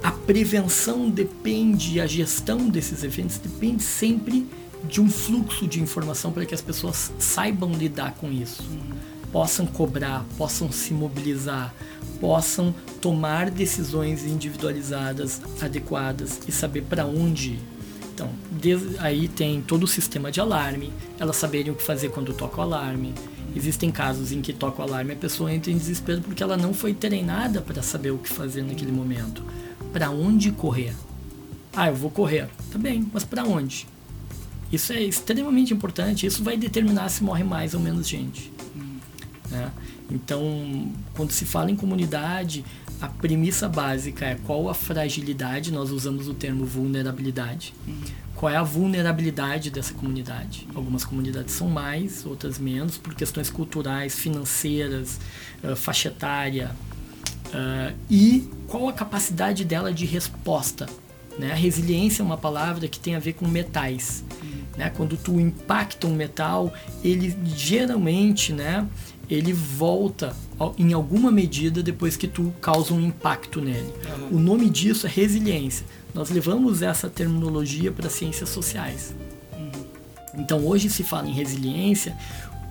a 0.02 0.12
prevenção 0.12 1.10
depende, 1.10 2.00
a 2.00 2.06
gestão 2.06 2.68
desses 2.68 3.02
eventos 3.02 3.38
depende 3.38 3.82
sempre 3.82 4.46
de 4.84 5.00
um 5.00 5.10
fluxo 5.10 5.66
de 5.66 5.82
informação 5.82 6.30
para 6.30 6.46
que 6.46 6.54
as 6.54 6.60
pessoas 6.60 7.12
saibam 7.18 7.72
lidar 7.72 8.14
com 8.14 8.30
isso, 8.30 8.62
possam 9.32 9.66
cobrar, 9.66 10.24
possam 10.38 10.70
se 10.70 10.94
mobilizar, 10.94 11.74
possam 12.20 12.74
tomar 13.00 13.50
decisões 13.50 14.24
individualizadas, 14.24 15.40
adequadas 15.60 16.40
e 16.46 16.52
saber 16.52 16.82
para 16.82 17.06
onde 17.06 17.50
ir. 17.50 17.60
Então, 18.14 18.30
aí 18.98 19.28
tem 19.28 19.60
todo 19.60 19.82
o 19.82 19.86
sistema 19.86 20.32
de 20.32 20.40
alarme, 20.40 20.90
elas 21.18 21.36
saberem 21.36 21.70
o 21.70 21.74
que 21.74 21.82
fazer 21.82 22.08
quando 22.08 22.32
toca 22.32 22.58
o 22.58 22.62
alarme. 22.62 23.12
Existem 23.54 23.90
casos 23.90 24.32
em 24.32 24.40
que 24.40 24.52
toca 24.52 24.80
o 24.80 24.84
alarme 24.84 25.12
a 25.12 25.16
pessoa 25.16 25.52
entra 25.52 25.70
em 25.70 25.78
desespero 25.78 26.20
porque 26.22 26.42
ela 26.42 26.56
não 26.56 26.74
foi 26.74 26.92
treinada 26.92 27.60
para 27.60 27.82
saber 27.82 28.10
o 28.10 28.18
que 28.18 28.28
fazer 28.28 28.62
naquele 28.62 28.92
momento 28.92 29.42
para 29.92 30.10
onde 30.10 30.50
correr. 30.50 30.94
Ah, 31.74 31.88
eu 31.88 31.94
vou 31.94 32.10
correr. 32.10 32.48
Tá 32.70 32.78
bem, 32.78 33.06
mas 33.12 33.24
para 33.24 33.44
onde? 33.44 33.86
Isso 34.72 34.92
é 34.92 35.02
extremamente 35.02 35.72
importante. 35.72 36.26
Isso 36.26 36.42
vai 36.42 36.56
determinar 36.56 37.08
se 37.08 37.22
morre 37.22 37.44
mais 37.44 37.74
ou 37.74 37.80
menos 37.80 38.08
gente. 38.08 38.52
Né? 39.50 39.70
Então, 40.10 40.92
quando 41.14 41.32
se 41.32 41.44
fala 41.44 41.70
em 41.70 41.76
comunidade, 41.76 42.64
a 43.00 43.08
premissa 43.08 43.68
básica 43.68 44.24
é 44.24 44.34
qual 44.46 44.68
a 44.68 44.74
fragilidade, 44.74 45.72
nós 45.72 45.90
usamos 45.90 46.28
o 46.28 46.34
termo 46.34 46.64
vulnerabilidade. 46.64 47.74
Qual 48.34 48.52
é 48.52 48.56
a 48.56 48.62
vulnerabilidade 48.62 49.70
dessa 49.70 49.94
comunidade? 49.94 50.68
Algumas 50.74 51.04
comunidades 51.04 51.54
são 51.54 51.68
mais, 51.68 52.24
outras 52.26 52.58
menos, 52.58 52.98
por 52.98 53.14
questões 53.14 53.50
culturais, 53.50 54.14
financeiras, 54.14 55.18
uh, 55.64 55.74
faixa 55.74 56.08
etária, 56.08 56.70
Uh, 57.46 57.94
e 58.10 58.50
qual 58.66 58.88
a 58.88 58.92
capacidade 58.92 59.64
dela 59.64 59.92
de 59.92 60.04
resposta. 60.04 60.86
Né? 61.38 61.52
A 61.52 61.54
resiliência 61.54 62.22
é 62.22 62.24
uma 62.24 62.36
palavra 62.36 62.88
que 62.88 62.98
tem 62.98 63.14
a 63.14 63.18
ver 63.18 63.34
com 63.34 63.46
metais. 63.46 64.24
Né? 64.76 64.90
Quando 64.90 65.16
tu 65.16 65.38
impacta 65.40 66.06
um 66.06 66.14
metal, 66.14 66.72
ele 67.04 67.36
geralmente 67.44 68.52
né, 68.52 68.86
ele 69.28 69.52
volta 69.52 70.34
em 70.78 70.92
alguma 70.92 71.30
medida 71.30 71.82
depois 71.82 72.16
que 72.16 72.28
tu 72.28 72.52
causa 72.60 72.94
um 72.94 73.00
impacto 73.00 73.60
nele. 73.60 73.92
Uhum. 74.30 74.38
O 74.38 74.40
nome 74.40 74.70
disso 74.70 75.06
é 75.06 75.10
resiliência. 75.10 75.84
Nós 76.14 76.30
levamos 76.30 76.80
essa 76.80 77.10
terminologia 77.10 77.92
para 77.92 78.08
ciências 78.08 78.48
sociais. 78.48 79.14
Uhum. 79.52 79.84
Então 80.38 80.64
hoje 80.64 80.88
se 80.88 81.02
fala 81.02 81.28
em 81.28 81.32
resiliência 81.32 82.16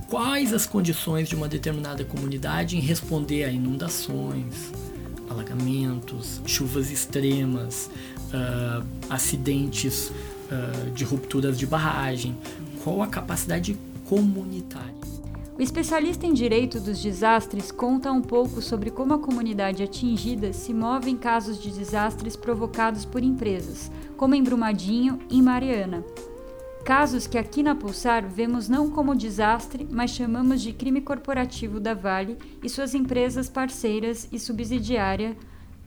quais 0.07 0.53
as 0.53 0.65
condições 0.65 1.27
de 1.27 1.35
uma 1.35 1.47
determinada 1.47 2.03
comunidade 2.05 2.77
em 2.77 2.79
responder 2.79 3.43
a 3.43 3.51
inundações, 3.51 4.71
alagamentos, 5.29 6.41
chuvas 6.45 6.91
extremas, 6.91 7.89
uh, 8.27 8.85
acidentes 9.09 10.09
uh, 10.09 10.91
de 10.91 11.03
rupturas 11.03 11.57
de 11.57 11.65
barragem, 11.65 12.35
qual 12.83 13.01
a 13.01 13.07
capacidade 13.07 13.77
comunitária. 14.05 14.93
O 15.57 15.61
especialista 15.61 16.25
em 16.25 16.33
direito 16.33 16.79
dos 16.79 17.01
desastres 17.01 17.71
conta 17.71 18.11
um 18.11 18.21
pouco 18.21 18.61
sobre 18.61 18.91
como 18.91 19.13
a 19.13 19.19
comunidade 19.19 19.83
atingida 19.83 20.51
se 20.51 20.73
move 20.73 21.09
em 21.09 21.15
casos 21.15 21.61
de 21.61 21.71
desastres 21.71 22.35
provocados 22.35 23.05
por 23.05 23.23
empresas, 23.23 23.89
como 24.17 24.35
em 24.35 24.43
Brumadinho 24.43 25.19
e 25.29 25.41
Mariana, 25.41 26.03
Casos 26.85 27.25
que 27.25 27.35
aqui 27.35 27.63
na 27.63 27.73
Pulsar 27.73 28.29
vemos 28.29 28.69
não 28.69 28.91
como 28.91 29.15
desastre, 29.15 29.87
mas 29.89 30.11
chamamos 30.11 30.61
de 30.61 30.71
crime 30.71 31.01
corporativo 31.01 31.79
da 31.79 31.95
Vale 31.95 32.37
e 32.61 32.69
suas 32.69 32.93
empresas 32.93 33.49
parceiras 33.49 34.27
e 34.31 34.37
subsidiária 34.37 35.35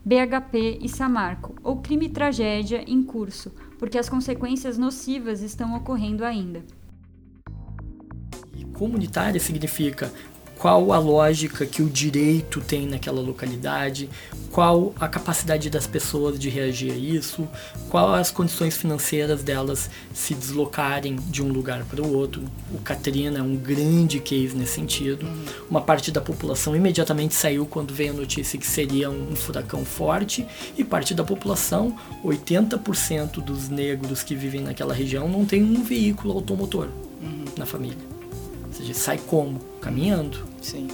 BHP 0.05 0.81
e 0.83 0.89
Samarco, 0.89 1.55
ou 1.63 1.77
crime 1.77 2.09
tragédia 2.09 2.83
em 2.85 3.01
curso, 3.01 3.53
porque 3.79 3.97
as 3.97 4.09
consequências 4.09 4.77
nocivas 4.77 5.41
estão 5.41 5.77
ocorrendo 5.77 6.25
ainda. 6.25 6.65
Comunitária 8.79 9.41
significa 9.41 10.13
qual 10.59 10.93
a 10.93 10.99
lógica 10.99 11.65
que 11.65 11.83
o 11.83 11.89
direito 11.89 12.61
tem 12.61 12.87
naquela 12.87 13.21
localidade, 13.21 14.11
qual 14.51 14.93
a 14.99 15.07
capacidade 15.07 15.71
das 15.71 15.87
pessoas 15.87 16.39
de 16.39 16.49
reagir 16.49 16.93
a 16.93 16.97
isso, 16.97 17.49
qual 17.89 18.13
as 18.13 18.31
condições 18.31 18.77
financeiras 18.77 19.43
delas 19.43 19.89
se 20.13 20.35
deslocarem 20.35 21.17
de 21.29 21.43
um 21.43 21.49
lugar 21.49 21.85
para 21.85 22.03
o 22.03 22.13
outro. 22.13 22.43
O 22.75 22.79
Katrina 22.79 23.39
é 23.39 23.43
um 23.43 23.55
grande 23.55 24.19
case 24.19 24.57
nesse 24.57 24.73
sentido. 24.73 25.25
Uma 25.71 25.81
parte 25.81 26.11
da 26.11 26.21
população 26.21 26.75
imediatamente 26.75 27.35
saiu 27.35 27.65
quando 27.65 27.95
veio 27.95 28.13
a 28.13 28.17
notícia 28.17 28.59
que 28.59 28.67
seria 28.67 29.09
um 29.09 29.37
furacão 29.37 29.85
forte 29.85 30.45
e 30.77 30.83
parte 30.83 31.15
da 31.15 31.23
população, 31.23 31.97
80% 32.25 33.43
dos 33.43 33.69
negros 33.69 34.25
que 34.25 34.35
vivem 34.35 34.63
naquela 34.63 34.93
região 34.93 35.29
não 35.29 35.45
tem 35.45 35.63
um 35.63 35.85
veículo 35.85 36.35
automotor 36.35 36.89
uhum. 37.23 37.45
na 37.57 37.65
família 37.65 38.18
seja, 38.79 38.95
sai 38.95 39.19
como? 39.19 39.61
Caminhando. 39.81 40.39
Sim. 40.61 40.89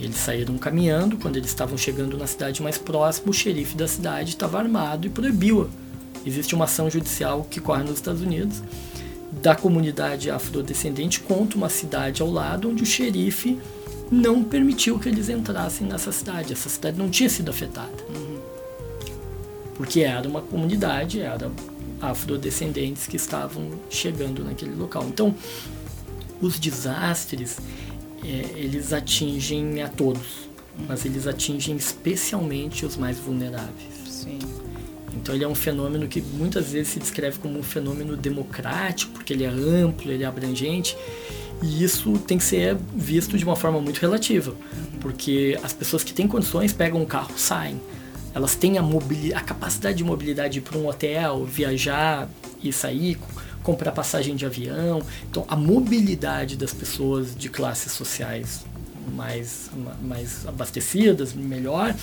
Eles 0.00 0.16
saíram 0.16 0.56
caminhando, 0.56 1.16
quando 1.16 1.36
eles 1.36 1.50
estavam 1.50 1.76
chegando 1.76 2.16
na 2.16 2.26
cidade 2.26 2.62
mais 2.62 2.78
próxima, 2.78 3.30
o 3.30 3.34
xerife 3.34 3.76
da 3.76 3.88
cidade 3.88 4.30
estava 4.30 4.58
armado 4.58 5.06
e 5.06 5.10
proibiu-a. 5.10 5.66
Existe 6.24 6.54
uma 6.54 6.66
ação 6.66 6.88
judicial 6.88 7.46
que 7.50 7.60
corre 7.60 7.82
nos 7.82 7.94
Estados 7.94 8.22
Unidos 8.22 8.62
da 9.42 9.54
comunidade 9.54 10.30
afrodescendente 10.30 11.20
contra 11.20 11.56
uma 11.56 11.68
cidade 11.68 12.22
ao 12.22 12.30
lado 12.30 12.70
onde 12.70 12.82
o 12.82 12.86
xerife 12.86 13.58
não 14.10 14.42
permitiu 14.42 14.98
que 14.98 15.08
eles 15.08 15.28
entrassem 15.28 15.86
nessa 15.86 16.12
cidade. 16.12 16.52
Essa 16.52 16.68
cidade 16.68 16.98
não 16.98 17.08
tinha 17.08 17.28
sido 17.28 17.50
afetada. 17.50 17.92
Porque 19.74 20.00
era 20.00 20.28
uma 20.28 20.40
comunidade, 20.40 21.20
era 21.20 21.50
afrodescendentes 22.00 23.06
que 23.06 23.16
estavam 23.16 23.70
chegando 23.90 24.44
naquele 24.44 24.74
local. 24.74 25.04
Então, 25.06 25.34
os 26.40 26.58
desastres 26.58 27.58
é, 28.24 28.28
eles 28.56 28.92
atingem 28.92 29.82
a 29.82 29.88
todos, 29.88 30.48
mas 30.86 31.04
eles 31.04 31.26
atingem 31.26 31.76
especialmente 31.76 32.84
os 32.84 32.96
mais 32.96 33.18
vulneráveis. 33.18 33.94
Sim. 34.06 34.38
Então 35.14 35.34
ele 35.34 35.44
é 35.44 35.48
um 35.48 35.54
fenômeno 35.54 36.06
que 36.06 36.20
muitas 36.20 36.70
vezes 36.72 36.92
se 36.92 37.00
descreve 37.00 37.38
como 37.38 37.58
um 37.58 37.62
fenômeno 37.62 38.16
democrático, 38.16 39.12
porque 39.12 39.32
ele 39.32 39.44
é 39.44 39.48
amplo, 39.48 40.10
ele 40.10 40.22
é 40.22 40.26
abrangente, 40.26 40.96
e 41.62 41.82
isso 41.82 42.12
tem 42.18 42.38
que 42.38 42.44
ser 42.44 42.76
visto 42.94 43.36
de 43.36 43.44
uma 43.44 43.56
forma 43.56 43.80
muito 43.80 43.98
relativa, 43.98 44.54
porque 45.00 45.58
as 45.62 45.72
pessoas 45.72 46.04
que 46.04 46.12
têm 46.12 46.28
condições 46.28 46.72
pegam 46.72 47.02
um 47.02 47.06
carro, 47.06 47.36
saem. 47.36 47.80
Elas 48.34 48.54
têm 48.54 48.78
a, 48.78 48.82
a 49.34 49.40
capacidade 49.40 49.98
de 49.98 50.04
mobilidade 50.04 50.60
para 50.60 50.78
um 50.78 50.86
hotel, 50.86 51.44
viajar 51.44 52.28
e 52.62 52.72
sair 52.72 53.18
comprar 53.68 53.92
passagem 53.92 54.34
de 54.34 54.46
avião. 54.46 55.02
Então, 55.30 55.44
a 55.46 55.54
mobilidade 55.54 56.56
das 56.56 56.72
pessoas 56.72 57.36
de 57.36 57.50
classes 57.50 57.92
sociais 57.92 58.64
mais, 59.14 59.70
mais 60.00 60.46
abastecidas, 60.46 61.34
melhor, 61.34 61.94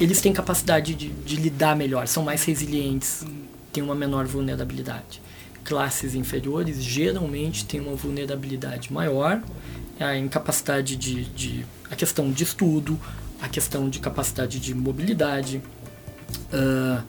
eles 0.00 0.22
têm 0.22 0.32
capacidade 0.32 0.94
de, 0.94 1.08
de 1.08 1.36
lidar 1.36 1.76
melhor, 1.76 2.08
são 2.08 2.22
mais 2.22 2.44
resilientes, 2.44 3.26
têm 3.74 3.82
uma 3.82 3.94
menor 3.94 4.26
vulnerabilidade. 4.26 5.20
Classes 5.64 6.14
inferiores 6.14 6.82
geralmente 6.82 7.66
têm 7.66 7.78
uma 7.80 7.94
vulnerabilidade 7.94 8.90
maior, 8.90 9.42
a 10.00 10.16
incapacidade 10.16 10.96
de, 10.96 11.26
de 11.26 11.66
a 11.90 11.96
questão 11.96 12.32
de 12.32 12.42
estudo, 12.42 12.98
a 13.42 13.50
questão 13.50 13.90
de 13.90 13.98
capacidade 13.98 14.58
de 14.58 14.74
mobilidade, 14.74 15.60
uh, 16.54 17.04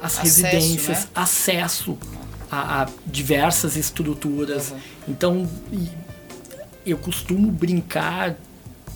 as 0.00 0.18
Acesso, 0.18 0.22
residências, 0.22 0.98
né? 1.04 1.10
acesso 1.14 1.98
a, 2.50 2.82
a 2.82 2.88
diversas 3.06 3.76
estruturas. 3.76 4.70
Uhum. 4.70 4.78
Então, 5.08 5.50
eu 6.84 6.96
costumo 6.98 7.50
brincar, 7.50 8.36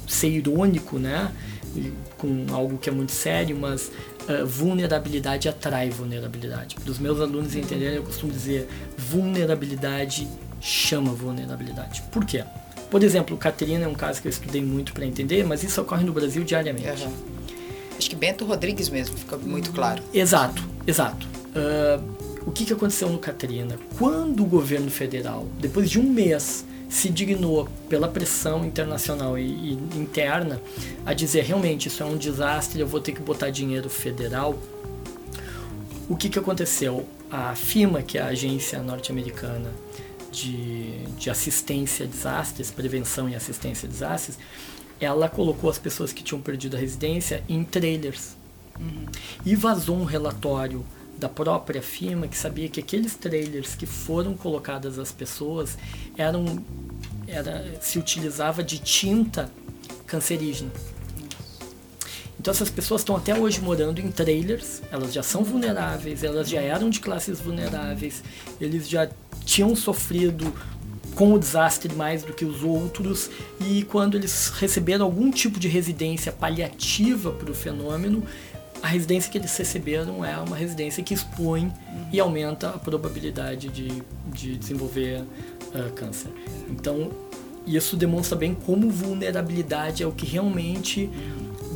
ser 0.07 0.29
irônico, 0.29 0.99
né? 0.99 1.33
Com 2.19 2.47
algo 2.53 2.79
que 2.79 2.89
é 2.89 2.93
muito 2.93 3.13
sério, 3.13 3.57
mas 3.57 3.91
ah, 4.29 4.45
vulnerabilidade 4.45 5.49
atrai 5.49 5.91
vulnerabilidade. 5.91 6.77
Para 6.77 6.91
os 6.91 6.99
meus 6.99 7.21
alunos 7.21 7.55
entenderem, 7.55 7.97
eu 7.97 8.03
costumo 8.03 8.33
dizer 8.33 8.69
vulnerabilidade 8.97 10.29
chama 10.61 11.13
vulnerabilidade. 11.13 12.03
Por 12.13 12.25
quê? 12.25 12.45
Por 12.91 13.03
exemplo, 13.03 13.37
Caterina 13.37 13.85
é 13.85 13.89
um 13.89 13.95
caso 13.95 14.21
que 14.21 14.29
eu 14.29 14.31
estudei 14.31 14.63
muito 14.63 14.93
para 14.93 15.07
entender, 15.07 15.45
mas 15.45 15.63
isso 15.63 15.81
ocorre 15.81 16.05
no 16.05 16.13
Brasil 16.13 16.45
diariamente. 16.45 17.05
Uhum. 17.05 17.13
Acho 17.97 18.11
que 18.11 18.17
Bento 18.17 18.45
Rodrigues 18.45 18.89
mesmo, 18.89 19.17
fica 19.17 19.37
muito 19.37 19.73
claro. 19.73 20.03
Exato, 20.13 20.63
exato. 20.87 21.27
Ah, 21.55 22.01
o 22.47 22.51
que, 22.51 22.65
que 22.65 22.73
aconteceu 22.73 23.09
no 23.09 23.19
Catarina? 23.19 23.79
Quando 23.99 24.43
o 24.43 24.47
governo 24.47 24.91
federal, 24.91 25.47
depois 25.59 25.91
de 25.91 26.01
um 26.01 26.05
mês, 26.05 26.65
se 26.89 27.09
dignou 27.09 27.69
pela 27.89 28.09
pressão 28.09 28.65
internacional 28.65 29.39
e, 29.39 29.43
e 29.43 29.73
interna 29.97 30.61
a 31.07 31.15
dizer 31.15 31.45
realmente 31.45 31.87
isso 31.87 32.03
é 32.03 32.07
um 32.07 32.17
desastre, 32.17 32.81
eu 32.81 32.87
vou 32.87 33.01
ter 33.01 33.13
que 33.13 33.21
botar 33.21 33.51
dinheiro 33.51 33.89
federal. 33.89 34.59
O 36.09 36.17
que, 36.17 36.29
que 36.29 36.39
aconteceu? 36.39 37.07
A 37.31 37.55
FIMA, 37.55 38.03
que 38.03 38.19
é 38.19 38.23
a 38.23 38.27
agência 38.27 38.83
norte-americana 38.83 39.71
de, 40.33 41.05
de 41.17 41.31
assistência 41.31 42.05
a 42.05 42.09
desastres, 42.09 42.71
prevenção 42.73 43.29
e 43.29 43.37
assistência 43.37 43.89
a 43.89 43.91
desastres, 43.91 44.37
ela 45.01 45.29
colocou 45.29 45.71
as 45.71 45.79
pessoas 45.79 46.13
que 46.13 46.25
tinham 46.25 46.41
perdido 46.41 46.77
a 46.77 46.81
residência 46.81 47.45
em 47.49 47.63
trailers. 47.63 48.37
E 49.45 49.55
vazou 49.55 49.97
um 49.97 50.05
relatório 50.05 50.85
da 51.21 51.29
própria 51.29 51.83
firma 51.83 52.27
que 52.27 52.37
sabia 52.37 52.69
que 52.69 52.81
aqueles 52.81 53.15
trailers 53.15 53.75
que 53.75 53.85
foram 53.85 54.35
colocadas 54.35 54.99
às 54.99 55.13
pessoas 55.13 55.77
eram 56.17 56.65
era, 57.29 57.79
se 57.81 57.99
utilizava 57.99 58.65
de 58.65 58.79
tinta 58.79 59.51
cancerígena. 60.07 60.71
Então 62.41 62.51
essas 62.51 62.71
pessoas 62.71 63.03
estão 63.03 63.15
até 63.17 63.39
hoje 63.39 63.61
morando 63.61 64.01
em 64.01 64.11
trailers, 64.11 64.83
elas 64.91 65.13
já 65.13 65.23
são 65.23 65.45
vulneráveis, 65.45 66.25
elas 66.25 66.49
já 66.49 66.61
eram 66.61 66.89
de 66.89 66.99
classes 66.99 67.39
vulneráveis, 67.39 68.25
eles 68.59 68.89
já 68.89 69.09
tinham 69.45 69.77
sofrido 69.77 70.51
com 71.15 71.35
o 71.35 71.39
desastre 71.39 71.95
mais 71.95 72.23
do 72.23 72.33
que 72.33 72.47
os 72.47 72.63
outros 72.63 73.31
e 73.61 73.83
quando 73.85 74.17
eles 74.17 74.49
receberam 74.49 75.05
algum 75.05 75.31
tipo 75.31 75.61
de 75.61 75.69
residência 75.69 76.33
paliativa 76.33 77.31
para 77.31 77.51
o 77.51 77.55
fenômeno, 77.55 78.25
a 78.83 78.89
residência 78.89 79.31
que 79.31 79.39
eles 79.39 79.55
receberam 79.57 80.25
é 80.25 80.37
uma 80.39 80.57
residência 80.57 81.03
que 81.03 81.13
expõe 81.13 81.73
e 82.13 82.19
aumenta 82.19 82.71
a 82.71 82.79
probabilidade 82.79 83.69
de, 83.69 84.03
de 84.27 84.57
desenvolver 84.57 85.23
ah, 85.75 85.91
câncer. 85.95 86.31
Então, 86.69 87.11
isso 87.67 87.97
demonstra 87.97 88.37
bem 88.37 88.55
como 88.55 88.91
vulnerabilidade 88.91 90.03
é 90.03 90.07
o 90.07 90.13
que 90.13 90.27
realmente 90.27 91.11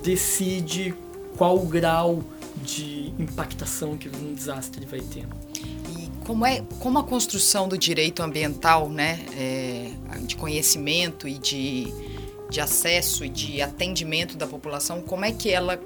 decide 0.03 0.95
qual 1.37 1.57
o 1.57 1.67
grau 1.67 2.23
de 2.63 3.13
impactação 3.19 3.97
que 3.97 4.09
um 4.09 4.35
desastre 4.35 4.87
vai 4.87 5.01
ter. 5.01 5.27
E 5.97 6.09
como 6.25 6.47
é 6.47 6.63
como 6.81 6.99
a 6.99 7.05
construção 7.05 7.69
do 7.69 7.77
direito 7.77 8.23
ambiental, 8.23 8.89
né, 8.89 9.21
é, 9.37 9.91
de 10.23 10.37
conhecimento 10.37 11.29
e 11.29 11.39
de, 11.39 11.93
de 12.49 12.61
acesso 12.61 13.25
e 13.25 13.29
de 13.29 13.61
atendimento 13.61 14.37
da 14.37 14.47
população, 14.47 15.03
como 15.03 15.25
é 15.25 15.33
que 15.33 15.51
ela 15.51 15.79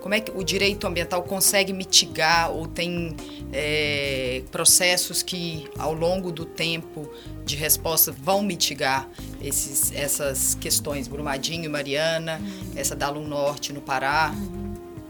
como 0.00 0.14
é 0.14 0.20
que 0.20 0.30
o 0.30 0.42
direito 0.44 0.86
ambiental 0.86 1.22
consegue 1.22 1.72
mitigar 1.72 2.50
ou 2.50 2.66
tem 2.66 3.16
é, 3.52 4.42
processos 4.52 5.22
que 5.22 5.68
ao 5.78 5.92
longo 5.92 6.30
do 6.30 6.44
tempo 6.44 7.10
de 7.44 7.56
resposta 7.56 8.12
vão 8.12 8.42
mitigar 8.42 9.08
esses, 9.42 9.92
essas 9.92 10.54
questões 10.54 11.08
Brumadinho 11.08 11.64
e 11.64 11.68
Mariana, 11.68 12.40
essa 12.74 12.94
da 12.94 13.06
Alum 13.06 13.26
Norte 13.26 13.72
no 13.72 13.80
Pará 13.80 14.34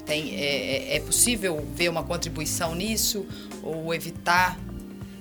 tem, 0.04 0.34
é, 0.36 0.92
é- 0.92 0.96
é 0.96 1.00
possível 1.00 1.66
ver 1.74 1.88
uma 1.88 2.02
contribuição 2.04 2.74
nisso 2.74 3.26
ou 3.62 3.92
evitar 3.92 4.58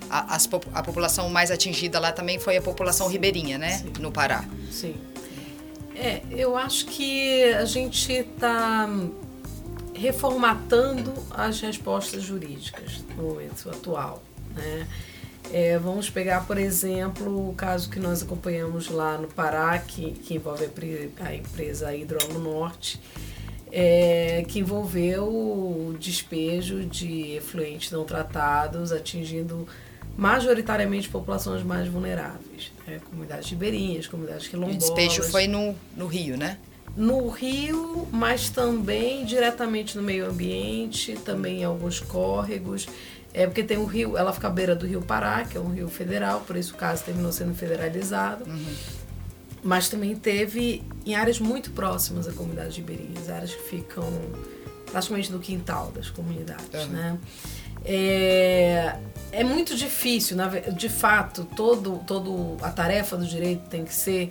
a, 0.09 0.35
as 0.35 0.47
a 0.73 0.83
população 0.83 1.29
mais 1.29 1.49
atingida 1.49 1.99
lá 1.99 2.11
também 2.11 2.37
foi 2.37 2.55
a 2.55 2.61
população 2.61 3.07
ribeirinha, 3.07 3.57
né? 3.57 3.79
Sim. 3.79 3.93
No 3.99 4.11
Pará. 4.11 4.45
Sim. 4.71 4.95
É, 5.95 6.21
eu 6.29 6.55
acho 6.55 6.85
que 6.85 7.43
a 7.53 7.65
gente 7.65 8.11
está 8.11 8.87
reformatando 9.95 11.13
as 11.31 11.59
respostas 11.61 12.23
jurídicas 12.23 13.03
no 13.17 13.23
momento 13.23 13.69
atual. 13.69 14.21
Né? 14.53 14.87
É, 15.51 15.77
vamos 15.77 16.09
pegar, 16.09 16.45
por 16.45 16.57
exemplo, 16.57 17.49
o 17.49 17.53
caso 17.53 17.89
que 17.89 17.99
nós 17.99 18.21
acompanhamos 18.23 18.89
lá 18.89 19.17
no 19.17 19.27
Pará, 19.27 19.77
que, 19.79 20.11
que 20.11 20.35
envolve 20.35 20.65
a, 20.65 21.25
a 21.25 21.35
empresa 21.35 21.95
Hidrolo 21.95 22.39
Norte, 22.39 22.99
é, 23.71 24.43
que 24.47 24.59
envolveu 24.59 25.23
o 25.25 25.95
despejo 25.99 26.83
de 26.85 27.33
efluentes 27.33 27.91
não 27.91 28.05
tratados, 28.05 28.91
atingindo 28.91 29.67
majoritariamente 30.17 31.09
populações 31.09 31.61
mais 31.61 31.87
vulneráveis, 31.87 32.71
né? 32.87 33.01
comunidades 33.09 33.49
ribeirinhas, 33.49 34.07
comunidades 34.07 34.45
E 34.45 34.47
o 34.47 34.49
quilombolas. 34.51 34.79
despejo 34.83 35.23
foi 35.23 35.45
no, 35.47 35.75
no 35.95 36.07
Rio, 36.07 36.37
né? 36.37 36.57
No 36.95 37.27
rio, 37.29 38.07
mas 38.11 38.49
também 38.49 39.25
diretamente 39.25 39.97
no 39.97 40.03
meio 40.03 40.29
ambiente, 40.29 41.13
também 41.25 41.61
em 41.61 41.63
alguns 41.63 41.99
córregos. 41.99 42.87
É 43.33 43.45
porque 43.45 43.63
tem 43.63 43.77
o 43.77 43.85
rio, 43.85 44.17
ela 44.17 44.31
fica 44.31 44.47
à 44.47 44.49
beira 44.49 44.73
do 44.75 44.85
rio 44.87 45.01
Pará, 45.01 45.43
que 45.43 45.57
é 45.57 45.59
um 45.59 45.69
rio 45.69 45.89
federal, 45.89 46.41
por 46.47 46.55
isso 46.55 46.73
o 46.73 46.77
caso 46.77 47.03
terminou 47.03 47.31
sendo 47.33 47.53
federalizado. 47.53 48.45
Mas 49.61 49.89
também 49.89 50.15
teve 50.15 50.83
em 51.05 51.15
áreas 51.15 51.39
muito 51.39 51.71
próximas 51.71 52.27
a 52.27 52.31
comunidades 52.31 52.77
ribeirinhas, 52.77 53.29
áreas 53.29 53.53
que 53.53 53.63
ficam 53.63 54.07
praticamente 54.89 55.31
no 55.31 55.39
quintal 55.39 55.91
das 55.93 56.09
comunidades, 56.09 56.83
Uhum. 56.85 56.87
né? 56.91 57.17
É, 57.83 58.95
é 59.31 59.43
muito 59.43 59.75
difícil, 59.75 60.37
de 60.75 60.89
fato, 60.89 61.45
todo, 61.55 61.99
todo 62.07 62.57
a 62.61 62.69
tarefa 62.71 63.15
do 63.17 63.25
direito 63.25 63.67
tem 63.69 63.83
que 63.83 63.93
ser 63.93 64.29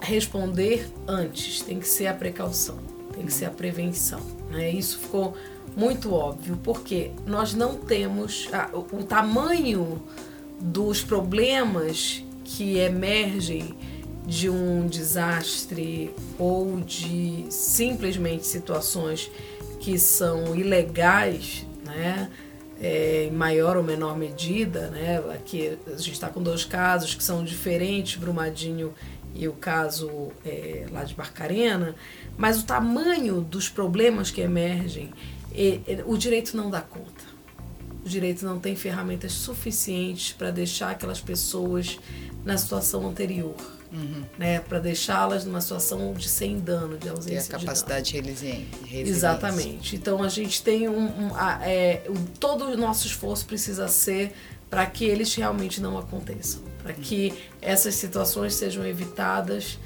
responder 0.00 0.88
antes, 1.06 1.60
tem 1.62 1.78
que 1.78 1.88
ser 1.88 2.06
a 2.06 2.14
precaução, 2.14 2.78
tem 3.14 3.24
que 3.24 3.32
ser 3.32 3.46
a 3.46 3.50
prevenção. 3.50 4.20
Né? 4.50 4.70
Isso 4.70 4.98
ficou 4.98 5.34
muito 5.76 6.12
óbvio, 6.12 6.58
porque 6.62 7.10
nós 7.26 7.54
não 7.54 7.76
temos 7.76 8.48
a- 8.52 8.70
o, 8.72 8.98
o 9.00 9.04
tamanho 9.04 10.02
dos 10.60 11.02
problemas 11.02 12.24
que 12.44 12.78
emergem 12.78 13.74
de 14.26 14.48
um 14.50 14.86
desastre 14.86 16.14
ou 16.38 16.80
de 16.80 17.46
simplesmente 17.50 18.46
situações 18.46 19.30
que 19.80 19.98
são 19.98 20.54
ilegais, 20.54 21.66
né? 21.84 22.28
É, 22.80 23.24
em 23.24 23.32
maior 23.32 23.76
ou 23.76 23.82
menor 23.82 24.16
medida, 24.16 24.88
né? 24.90 25.18
Aqui 25.34 25.76
a 25.86 25.96
gente 25.96 26.12
está 26.12 26.28
com 26.28 26.40
dois 26.42 26.64
casos 26.64 27.14
que 27.14 27.24
são 27.24 27.42
diferentes, 27.44 28.16
Brumadinho 28.16 28.92
e 29.38 29.46
o 29.48 29.52
caso 29.52 30.30
é, 30.44 30.86
lá 30.90 31.04
de 31.04 31.14
Barcarena, 31.14 31.94
mas 32.36 32.60
o 32.60 32.64
tamanho 32.64 33.40
dos 33.40 33.68
problemas 33.68 34.30
que 34.30 34.40
emergem, 34.40 35.10
é, 35.54 35.80
é, 35.86 36.04
o 36.04 36.16
direito 36.18 36.56
não 36.56 36.68
dá 36.68 36.80
conta. 36.80 37.24
O 38.04 38.08
direito 38.08 38.44
não 38.44 38.58
tem 38.58 38.74
ferramentas 38.74 39.32
suficientes 39.32 40.32
para 40.32 40.50
deixar 40.50 40.90
aquelas 40.90 41.20
pessoas 41.20 41.98
na 42.44 42.56
situação 42.56 43.06
anterior, 43.08 43.54
né? 44.38 44.60
Para 44.60 44.78
deixá-las 44.78 45.44
numa 45.44 45.60
situação 45.60 46.12
de 46.14 46.28
sem 46.28 46.58
dano, 46.58 46.94
de 46.96 47.04
Ter 47.04 47.08
a 47.08 47.12
ausência 47.12 47.42
de 47.42 47.48
dano. 47.50 47.60
capacidade 47.64 48.20
resiliente. 48.20 48.68
Exatamente. 49.10 49.96
Então 49.96 50.22
a 50.22 50.28
gente 50.28 50.62
tem 50.62 50.88
um, 50.88 51.26
um- 51.28 51.34
a- 51.34 51.60
é, 51.68 52.02
o- 52.08 52.14
todo 52.40 52.64
o 52.66 52.76
nosso 52.76 53.06
esforço 53.06 53.44
precisa 53.46 53.88
ser 53.88 54.32
para 54.70 54.86
que 54.86 55.04
eles 55.04 55.34
realmente 55.34 55.80
não 55.80 55.98
aconteçam, 55.98 56.62
para 56.82 56.92
que 56.92 57.32
essas 57.60 57.94
situações 57.94 58.54
sejam 58.54 58.84
evitadas 58.84 59.78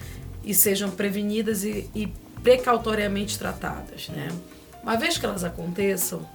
e 0.44 0.52
sejam 0.54 0.90
prevenidas 0.90 1.64
e, 1.64 1.88
e 1.94 2.06
precautoriamente 2.42 3.38
tratadas, 3.38 4.08
né? 4.08 4.28
Uma 4.82 4.96
vez 4.96 5.16
que 5.16 5.24
elas 5.24 5.44
aconteçam, 5.44 6.28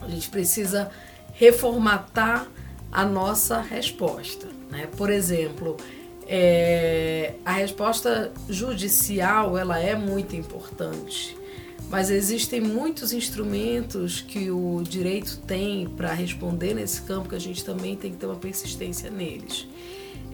a 0.00 0.08
gente 0.08 0.30
precisa 0.30 0.90
reformatar 1.32 2.46
a 2.92 3.04
nossa 3.04 3.60
resposta. 3.60 4.46
Né? 4.70 4.88
Por 4.96 5.10
exemplo, 5.10 5.76
é, 6.26 7.34
a 7.44 7.52
resposta 7.52 8.32
judicial 8.48 9.58
ela 9.58 9.78
é 9.78 9.96
muito 9.96 10.36
importante, 10.36 11.36
mas 11.94 12.10
existem 12.10 12.60
muitos 12.60 13.12
instrumentos 13.12 14.20
que 14.20 14.50
o 14.50 14.82
direito 14.82 15.38
tem 15.46 15.86
para 15.86 16.12
responder 16.12 16.74
nesse 16.74 17.00
campo 17.02 17.28
que 17.28 17.36
a 17.36 17.40
gente 17.40 17.64
também 17.64 17.94
tem 17.94 18.10
que 18.10 18.16
ter 18.16 18.26
uma 18.26 18.34
persistência 18.34 19.08
neles. 19.08 19.68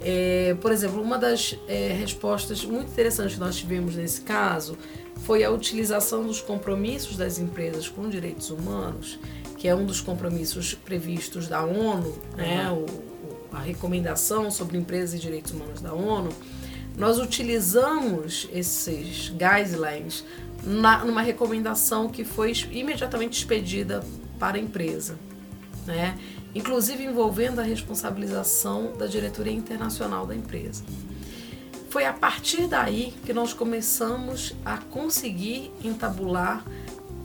É, 0.01 0.57
por 0.59 0.73
exemplo, 0.73 1.03
uma 1.03 1.19
das 1.19 1.55
é, 1.69 1.89
respostas 1.89 2.65
muito 2.65 2.91
interessantes 2.91 3.35
que 3.35 3.41
nós 3.41 3.57
tivemos 3.57 3.95
nesse 3.95 4.23
caso 4.23 4.75
foi 5.17 5.45
a 5.45 5.51
utilização 5.51 6.27
dos 6.27 6.41
compromissos 6.41 7.19
das 7.19 7.39
empresas 7.39 7.91
com 7.91 8.09
direitos 8.09 8.49
humanos, 8.49 9.19
que 9.59 9.69
é 9.69 9.75
um 9.75 9.85
dos 9.85 10.01
compromissos 10.01 10.73
previstos 10.73 11.47
da 11.47 11.63
ONU, 11.63 12.17
né, 12.39 12.71
o, 12.71 12.87
a 13.55 13.61
recomendação 13.61 14.51
sobre 14.51 14.79
empresas 14.79 15.15
e 15.15 15.19
direitos 15.19 15.53
humanos 15.53 15.83
da 15.83 15.93
ONU, 15.93 16.31
nós 16.97 17.19
utilizamos 17.19 18.49
esses 18.53 19.31
guidelines 19.31 20.25
na, 20.63 21.05
numa 21.05 21.23
recomendação 21.23 22.09
que 22.09 22.25
foi 22.25 22.53
imediatamente 22.71 23.39
expedida 23.39 24.05
para 24.39 24.57
a 24.57 24.61
empresa, 24.61 25.19
né? 25.87 26.19
inclusive 26.55 27.05
envolvendo 27.05 27.61
a 27.61 27.63
responsabilização 27.63 28.93
da 28.99 29.07
diretoria 29.07 29.53
internacional 29.53 30.27
da 30.27 30.35
empresa. 30.35 30.85
Foi 31.89 32.05
a 32.05 32.13
partir 32.13 32.67
daí 32.67 33.15
que 33.25 33.33
nós 33.33 33.53
começamos 33.53 34.55
a 34.65 34.79
conseguir 34.79 35.73
entabular 35.83 36.65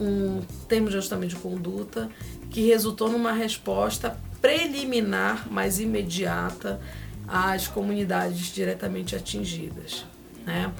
um 0.00 0.42
termo 0.68 0.88
de 0.88 0.96
ajustamento 0.96 1.34
de 1.34 1.40
conduta 1.40 2.10
que 2.50 2.66
resultou 2.66 3.08
numa 3.08 3.32
resposta 3.32 4.18
preliminar, 4.40 5.46
mas 5.50 5.80
imediata, 5.80 6.80
às 7.26 7.66
comunidades 7.66 8.52
diretamente 8.52 9.16
atingidas. 9.16 10.04
Né? 10.44 10.72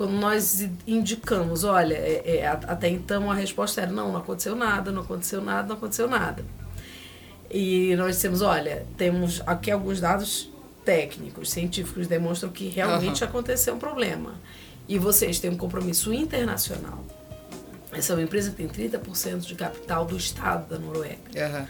Quando 0.00 0.12
nós 0.12 0.66
indicamos, 0.86 1.62
olha, 1.62 1.92
é, 1.92 2.38
é, 2.38 2.46
até 2.46 2.88
então 2.88 3.30
a 3.30 3.34
resposta 3.34 3.82
era 3.82 3.92
não, 3.92 4.12
não 4.12 4.16
aconteceu 4.16 4.56
nada, 4.56 4.90
não 4.90 5.02
aconteceu 5.02 5.42
nada, 5.42 5.68
não 5.68 5.76
aconteceu 5.76 6.08
nada. 6.08 6.42
E 7.50 7.94
nós 7.96 8.16
dissemos, 8.16 8.40
olha, 8.40 8.86
temos 8.96 9.42
aqui 9.46 9.70
alguns 9.70 10.00
dados 10.00 10.50
técnicos, 10.86 11.50
científicos 11.50 12.06
demonstram 12.06 12.50
que 12.50 12.66
realmente 12.68 13.22
uhum. 13.22 13.28
aconteceu 13.28 13.74
um 13.74 13.78
problema. 13.78 14.36
E 14.88 14.98
vocês 14.98 15.38
têm 15.38 15.50
um 15.50 15.56
compromisso 15.58 16.14
internacional. 16.14 17.04
Essa 17.92 18.14
é 18.14 18.16
uma 18.16 18.22
empresa 18.22 18.52
que 18.52 18.56
tem 18.56 18.90
30% 18.90 19.40
de 19.40 19.54
capital 19.54 20.06
do 20.06 20.16
Estado 20.16 20.66
da 20.66 20.78
Noruega. 20.78 21.18
Uhum. 21.36 21.66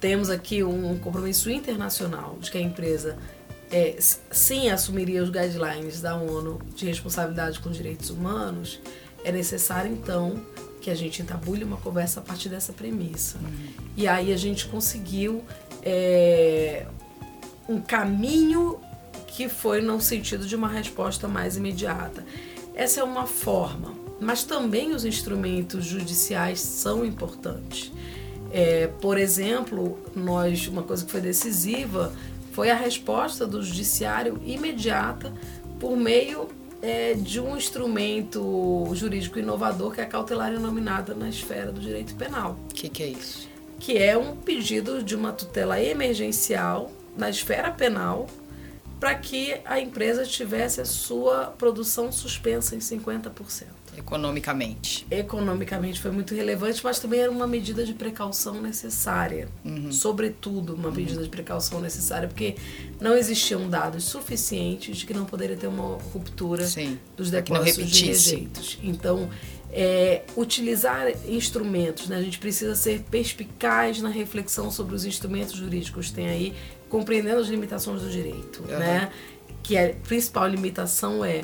Temos 0.00 0.30
aqui 0.30 0.64
um 0.64 0.98
compromisso 0.98 1.48
internacional 1.48 2.36
de 2.40 2.50
que 2.50 2.58
a 2.58 2.60
empresa 2.60 3.16
é, 3.72 3.96
sim 3.98 4.68
assumiria 4.68 5.22
os 5.22 5.30
guidelines 5.30 6.00
da 6.00 6.14
ONU 6.14 6.60
de 6.76 6.84
responsabilidade 6.84 7.58
com 7.58 7.70
direitos 7.70 8.10
humanos. 8.10 8.78
É 9.24 9.32
necessário, 9.32 9.90
então, 9.90 10.44
que 10.80 10.90
a 10.90 10.94
gente 10.94 11.22
entabule 11.22 11.64
uma 11.64 11.78
conversa 11.78 12.20
a 12.20 12.22
partir 12.22 12.50
dessa 12.50 12.72
premissa. 12.72 13.38
Uhum. 13.38 13.68
E 13.96 14.06
aí 14.06 14.32
a 14.32 14.36
gente 14.36 14.66
conseguiu 14.66 15.42
é, 15.82 16.86
um 17.68 17.80
caminho 17.80 18.78
que 19.26 19.48
foi 19.48 19.80
no 19.80 19.98
sentido 20.00 20.46
de 20.46 20.54
uma 20.54 20.68
resposta 20.68 21.26
mais 21.26 21.56
imediata. 21.56 22.24
Essa 22.74 23.00
é 23.00 23.04
uma 23.04 23.26
forma, 23.26 23.94
mas 24.20 24.44
também 24.44 24.92
os 24.92 25.06
instrumentos 25.06 25.86
judiciais 25.86 26.60
são 26.60 27.06
importantes. 27.06 27.90
É, 28.50 28.86
por 29.00 29.16
exemplo, 29.16 29.98
nós 30.14 30.66
uma 30.66 30.82
coisa 30.82 31.04
que 31.06 31.10
foi 31.10 31.22
decisiva 31.22 32.12
foi 32.52 32.70
a 32.70 32.74
resposta 32.74 33.46
do 33.46 33.62
judiciário 33.62 34.40
imediata 34.44 35.32
por 35.80 35.96
meio 35.96 36.48
é, 36.80 37.14
de 37.14 37.40
um 37.40 37.56
instrumento 37.56 38.90
jurídico 38.94 39.38
inovador 39.38 39.92
que 39.92 40.00
é 40.00 40.04
a 40.04 40.06
cautelar 40.06 40.52
inominada 40.52 41.14
na 41.14 41.28
esfera 41.28 41.72
do 41.72 41.80
direito 41.80 42.14
penal. 42.14 42.58
O 42.70 42.74
que, 42.74 42.88
que 42.88 43.02
é 43.02 43.06
isso? 43.06 43.48
Que 43.80 43.98
é 43.98 44.16
um 44.16 44.36
pedido 44.36 45.02
de 45.02 45.14
uma 45.14 45.32
tutela 45.32 45.80
emergencial 45.80 46.92
na 47.16 47.30
esfera 47.30 47.70
penal 47.70 48.28
para 49.00 49.14
que 49.14 49.56
a 49.64 49.80
empresa 49.80 50.24
tivesse 50.24 50.80
a 50.80 50.84
sua 50.84 51.46
produção 51.46 52.12
suspensa 52.12 52.76
em 52.76 52.78
50%. 52.78 53.81
Economicamente. 53.96 55.06
Economicamente 55.10 56.00
foi 56.00 56.10
muito 56.10 56.34
relevante, 56.34 56.80
mas 56.82 56.98
também 56.98 57.20
era 57.20 57.30
uma 57.30 57.46
medida 57.46 57.84
de 57.84 57.92
precaução 57.92 58.60
necessária. 58.60 59.48
Uhum. 59.64 59.92
Sobretudo, 59.92 60.74
uma 60.74 60.88
uhum. 60.88 60.94
medida 60.94 61.22
de 61.22 61.28
precaução 61.28 61.80
necessária, 61.80 62.28
porque 62.28 62.56
não 63.00 63.16
existiam 63.16 63.68
dados 63.68 64.04
suficientes 64.04 64.96
de 64.96 65.06
que 65.06 65.12
não 65.12 65.24
poderia 65.24 65.56
ter 65.56 65.66
uma 65.66 65.98
ruptura 66.12 66.66
Sim, 66.66 66.98
dos 67.16 67.30
depósitos 67.30 67.90
de 67.90 68.06
rejeitos. 68.06 68.78
Então, 68.82 69.28
é, 69.72 70.22
utilizar 70.36 71.08
instrumentos, 71.26 72.08
né? 72.08 72.16
a 72.16 72.22
gente 72.22 72.38
precisa 72.38 72.74
ser 72.74 73.00
perspicaz 73.10 74.00
na 74.00 74.08
reflexão 74.08 74.70
sobre 74.70 74.94
os 74.94 75.04
instrumentos 75.04 75.54
jurídicos 75.54 76.08
que 76.08 76.14
tem 76.14 76.28
aí 76.28 76.54
compreendendo 76.88 77.40
as 77.40 77.48
limitações 77.48 78.02
do 78.02 78.10
direito, 78.10 78.62
uhum. 78.62 78.78
né? 78.78 79.10
Que 79.62 79.78
a 79.78 79.94
principal 80.06 80.46
limitação 80.46 81.24
é, 81.24 81.42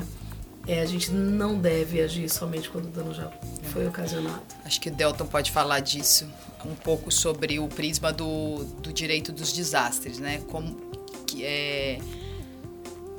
é 0.71 0.81
a 0.81 0.85
gente 0.85 1.11
não 1.11 1.57
deve 1.57 1.99
agir 1.99 2.29
somente 2.29 2.69
quando 2.69 2.85
o 2.85 2.89
dano 2.89 3.13
já 3.13 3.31
foi 3.73 3.87
ocasionado. 3.87 4.41
Acho 4.63 4.79
que 4.79 4.89
o 4.89 4.91
Delton 4.91 5.25
pode 5.25 5.51
falar 5.51 5.79
disso 5.79 6.29
um 6.63 6.75
pouco 6.75 7.11
sobre 7.11 7.59
o 7.59 7.67
prisma 7.67 8.13
do, 8.13 8.63
do 8.81 8.93
direito 8.93 9.31
dos 9.31 9.51
desastres, 9.51 10.19
né? 10.19 10.41
Como 10.47 10.75
que 11.25 11.43
é 11.43 11.99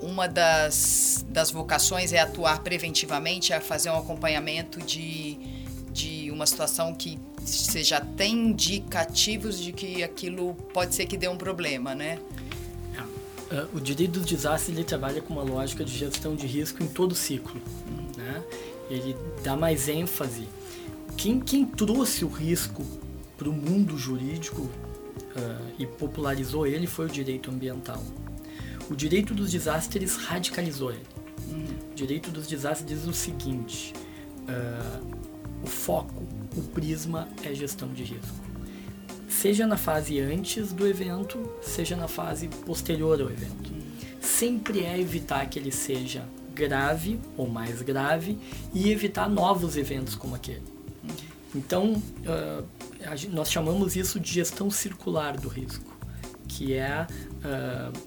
uma 0.00 0.28
das, 0.28 1.24
das 1.28 1.50
vocações 1.50 2.12
é 2.12 2.20
atuar 2.20 2.62
preventivamente, 2.62 3.52
é 3.52 3.60
fazer 3.60 3.90
um 3.90 3.98
acompanhamento 3.98 4.80
de, 4.80 5.38
de 5.92 6.30
uma 6.30 6.46
situação 6.46 6.94
que 6.94 7.18
você 7.44 7.82
já 7.82 8.00
tem 8.00 8.32
indicativos 8.32 9.58
de 9.58 9.72
que 9.72 10.02
aquilo 10.02 10.54
pode 10.72 10.94
ser 10.94 11.06
que 11.06 11.16
dê 11.16 11.28
um 11.28 11.36
problema, 11.36 11.94
né? 11.94 12.18
É. 13.50 13.66
O 13.74 13.80
direito 13.80 14.12
dos 14.12 14.26
desastres 14.26 14.76
ele 14.76 14.84
trabalha 14.84 15.20
com 15.20 15.34
uma 15.34 15.42
lógica 15.42 15.84
de 15.84 15.96
gestão 15.96 16.36
de 16.36 16.46
risco 16.46 16.82
em 16.82 16.86
todo 16.86 17.12
o 17.12 17.14
ciclo. 17.14 17.60
Né? 18.16 18.42
Ele 18.88 19.16
dá 19.42 19.56
mais 19.56 19.88
ênfase. 19.88 20.48
Quem, 21.16 21.40
quem 21.40 21.66
trouxe 21.66 22.24
o 22.24 22.28
risco 22.28 22.84
para 23.36 23.48
o 23.48 23.52
mundo 23.52 23.98
jurídico 23.98 24.62
uh, 24.62 25.72
e 25.78 25.86
popularizou 25.86 26.66
ele 26.66 26.86
foi 26.86 27.06
o 27.06 27.08
direito 27.08 27.50
ambiental. 27.50 28.02
O 28.88 28.94
direito 28.94 29.34
dos 29.34 29.50
desastres 29.50 30.16
radicalizou 30.16 30.92
ele. 30.92 31.06
O 31.90 31.94
direito 31.94 32.30
dos 32.30 32.46
desastres 32.46 32.88
diz 32.88 33.06
o 33.06 33.12
seguinte: 33.12 33.92
uh, 34.48 35.16
o 35.62 35.66
foco 35.66 36.24
o 36.56 36.62
prisma 36.62 37.28
é 37.44 37.54
gestão 37.54 37.88
de 37.92 38.02
risco. 38.02 38.49
Seja 39.40 39.66
na 39.66 39.79
fase 39.79 40.20
antes 40.20 40.70
do 40.70 40.87
evento, 40.87 41.50
seja 41.62 41.96
na 41.96 42.07
fase 42.07 42.46
posterior 42.46 43.18
ao 43.22 43.31
evento. 43.31 43.72
Sempre 44.20 44.81
é 44.81 45.00
evitar 45.00 45.48
que 45.48 45.59
ele 45.59 45.72
seja 45.72 46.29
grave 46.53 47.18
ou 47.38 47.48
mais 47.48 47.81
grave 47.81 48.38
e 48.74 48.92
evitar 48.92 49.31
novos 49.31 49.79
eventos 49.79 50.14
como 50.14 50.35
aquele. 50.35 50.62
Então, 51.55 51.94
uh, 51.94 52.66
nós 53.31 53.50
chamamos 53.50 53.96
isso 53.96 54.20
de 54.20 54.31
gestão 54.31 54.70
circular 54.70 55.38
do 55.38 55.48
risco, 55.48 55.90
que 56.46 56.74
é 56.74 57.07
uh, 57.07 57.98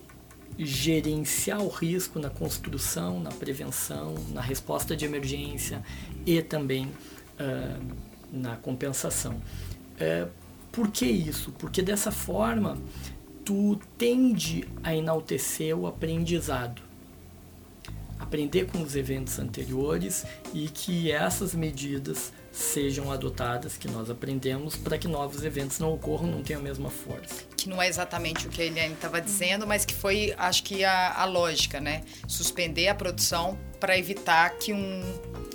gerenciar 0.55 1.63
o 1.63 1.67
risco 1.67 2.19
na 2.19 2.29
construção, 2.29 3.19
na 3.19 3.31
prevenção, 3.31 4.13
na 4.29 4.41
resposta 4.41 4.95
de 4.95 5.03
emergência 5.03 5.81
e 6.27 6.43
também 6.43 6.91
uh, 7.39 7.83
na 8.31 8.55
compensação. 8.57 9.41
Por 10.73 10.89
que 10.89 11.05
isso? 11.05 11.51
Porque 11.51 11.83
dessa 11.83 12.11
forma 12.11 12.79
tu 13.45 13.79
tende 13.95 14.67
a 14.81 14.95
enaltecer 14.95 15.77
o 15.77 15.85
aprendizado. 15.85 16.81
Aprender 18.17 18.65
com 18.65 18.81
os 18.81 18.95
eventos 18.95 19.37
anteriores 19.37 20.25
e 20.51 20.67
que 20.67 21.11
essas 21.11 21.53
medidas 21.53 22.33
sejam 22.53 23.11
adotadas, 23.11 23.77
que 23.77 23.89
nós 23.89 24.11
aprendemos, 24.11 24.75
para 24.75 24.95
que 24.95 25.07
novos 25.07 25.43
eventos 25.43 25.79
não 25.79 25.91
ocorram, 25.91 26.27
não 26.27 26.43
tenham 26.43 26.61
a 26.61 26.63
mesma 26.63 26.89
força. 26.89 27.43
Que 27.57 27.67
não 27.67 27.81
é 27.81 27.87
exatamente 27.87 28.45
o 28.45 28.49
que 28.51 28.61
a 28.61 28.65
Eliane 28.65 28.93
estava 28.93 29.19
dizendo, 29.19 29.65
mas 29.65 29.83
que 29.83 29.93
foi, 29.93 30.35
acho 30.37 30.63
que, 30.63 30.83
a, 30.83 31.19
a 31.19 31.25
lógica, 31.25 31.81
né? 31.81 32.03
Suspender 32.27 32.87
a 32.89 32.95
produção 32.95 33.57
para 33.79 33.97
evitar 33.97 34.51
que 34.51 34.71
um. 34.71 35.01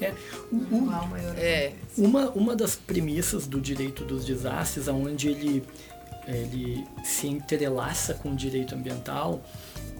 É, 0.01 0.13
o, 0.51 1.39
é. 1.39 1.73
Uma, 1.97 2.31
uma 2.31 2.57
das 2.57 2.75
premissas 2.75 3.47
do 3.47 3.61
direito 3.61 4.05
dos 4.05 4.25
desastres, 4.25 4.89
onde 4.89 5.29
ele, 5.29 5.65
ele 6.27 6.85
se 7.05 7.29
entrelaça 7.29 8.13
com 8.15 8.33
o 8.33 8.37
direito 8.37 8.75
ambiental, 8.75 9.41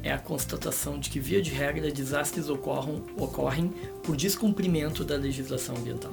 é 0.03 0.13
a 0.13 0.19
constatação 0.19 0.99
de 0.99 1.11
que, 1.11 1.21
via 1.21 1.41
de 1.41 1.53
regra, 1.53 1.93
desastres 1.93 2.49
ocorram, 2.49 3.05
ocorrem 3.17 3.69
por 4.03 4.17
descumprimento 4.17 5.05
da 5.05 5.17
legislação 5.17 5.77
ambiental. 5.77 6.13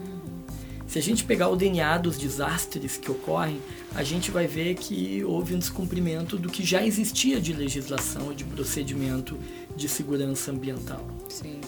Se 0.88 1.00
a 1.00 1.02
gente 1.02 1.24
pegar 1.24 1.50
o 1.50 1.56
DNA 1.56 1.98
dos 1.98 2.18
desastres 2.18 2.98
que 2.98 3.10
ocorrem, 3.10 3.60
a 3.96 4.04
gente 4.04 4.32
vai 4.32 4.48
ver 4.48 4.76
que 4.76 5.24
houve 5.24 5.56
um 5.56 5.60
descumprimento 5.60 6.38
do 6.38 6.50
que 6.50 6.64
já 6.64 6.86
existia 6.86 7.42
de 7.42 7.54
legislação 7.54 8.32
e 8.32 8.36
de 8.36 8.44
procedimento 8.44 9.38
de 9.76 9.90
segurança 9.90 10.52
ambiental. 10.52 11.06
Sim. 11.28 11.60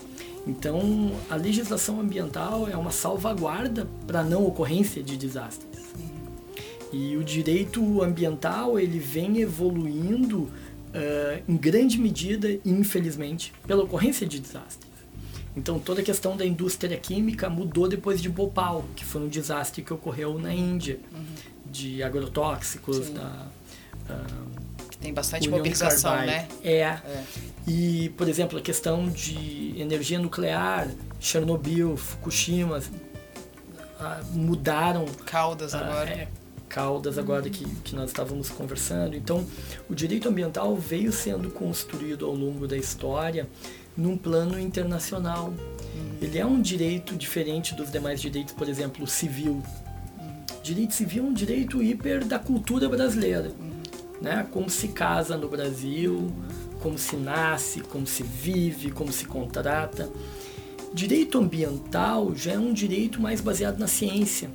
Então, 0.45 1.11
a 1.29 1.35
legislação 1.35 1.99
ambiental 1.99 2.69
é 2.69 2.77
uma 2.77 2.91
salvaguarda 2.91 3.87
para 4.05 4.21
a 4.21 4.23
não 4.23 4.45
ocorrência 4.45 5.03
de 5.03 5.17
desastres. 5.17 5.87
E 6.93 7.17
o 7.17 7.23
direito 7.23 8.01
ambiental 8.01 8.79
ele 8.79 8.97
vem 8.97 9.39
evoluindo 9.39 10.43
uh, 10.43 11.43
em 11.45 11.57
grande 11.57 11.99
medida, 11.99 12.57
infelizmente, 12.63 13.51
pela 13.65 13.83
ocorrência 13.83 14.25
de 14.25 14.39
desastres. 14.39 14.86
Então 15.57 15.79
toda 15.79 16.01
a 16.01 16.03
questão 16.03 16.37
da 16.37 16.45
indústria 16.45 16.95
química 16.97 17.49
mudou 17.49 17.89
depois 17.89 18.21
de 18.21 18.29
Bhopal, 18.29 18.85
que 18.95 19.03
foi 19.03 19.21
um 19.21 19.27
desastre 19.27 19.81
que 19.81 19.91
ocorreu 19.91 20.37
na 20.37 20.53
Índia, 20.53 20.99
uhum. 21.11 21.25
de 21.65 22.03
agrotóxicos, 22.03 23.07
Sim. 23.07 23.13
da, 23.15 23.47
uh, 24.07 24.87
que 24.91 24.97
tem 24.99 25.11
bastante 25.11 25.49
mobilização, 25.49 26.15
né? 26.17 26.47
É. 26.63 26.77
é. 26.81 27.23
E, 27.67 28.09
por 28.09 28.29
exemplo, 28.29 28.59
a 28.59 28.61
questão 28.61 29.09
de 29.09 29.73
energia 29.81 30.19
nuclear, 30.19 30.87
Chernobyl, 31.19 31.97
Fukushima, 31.97 32.77
uh, 32.77 34.37
mudaram. 34.37 35.05
Caldas 35.25 35.73
uh, 35.73 35.77
agora. 35.77 36.09
É, 36.11 36.27
Caldas 36.69 37.17
agora 37.17 37.49
que, 37.49 37.65
que 37.65 37.95
nós 37.95 38.11
estávamos 38.11 38.49
conversando. 38.49 39.15
Então, 39.15 39.43
o 39.89 39.95
direito 39.95 40.29
ambiental 40.29 40.75
veio 40.75 41.11
sendo 41.11 41.49
construído 41.49 42.27
ao 42.27 42.35
longo 42.35 42.67
da 42.67 42.77
história 42.77 43.47
num 43.97 44.15
plano 44.17 44.59
internacional. 44.59 45.47
Uhum. 45.47 46.17
Ele 46.21 46.37
é 46.37 46.45
um 46.45 46.61
direito 46.61 47.15
diferente 47.15 47.73
dos 47.73 47.91
demais 47.91 48.21
direitos, 48.21 48.53
por 48.53 48.69
exemplo, 48.69 49.07
civil. 49.07 49.63
Uhum. 50.19 50.61
Direito 50.61 50.93
civil 50.93 51.25
é 51.25 51.27
um 51.27 51.33
direito 51.33 51.81
hiper 51.81 52.23
da 52.23 52.37
cultura 52.37 52.87
brasileira. 52.87 53.51
Uhum. 53.59 53.81
Né? 54.21 54.47
Como 54.51 54.69
se 54.69 54.89
casa 54.89 55.35
no 55.35 55.49
Brasil, 55.49 56.31
como 56.79 56.97
se 56.97 57.15
nasce, 57.15 57.81
como 57.81 58.05
se 58.05 58.23
vive, 58.23 58.91
como 58.91 59.11
se 59.11 59.25
contrata. 59.25 60.09
Direito 60.93 61.37
ambiental 61.37 62.33
já 62.35 62.53
é 62.53 62.59
um 62.59 62.71
direito 62.71 63.21
mais 63.21 63.41
baseado 63.41 63.77
na 63.77 63.87
ciência. 63.87 64.49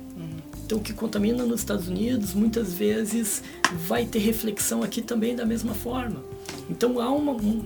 Então, 0.65 0.77
o 0.77 0.81
que 0.81 0.93
contamina 0.93 1.43
nos 1.43 1.59
Estados 1.59 1.87
Unidos 1.87 2.33
muitas 2.33 2.73
vezes 2.73 3.43
vai 3.85 4.05
ter 4.05 4.19
reflexão 4.19 4.81
aqui 4.81 5.01
também 5.01 5.35
da 5.35 5.45
mesma 5.45 5.73
forma. 5.73 6.23
Então, 6.69 6.99
há 6.99 7.11
uma, 7.11 7.33
um, 7.33 7.61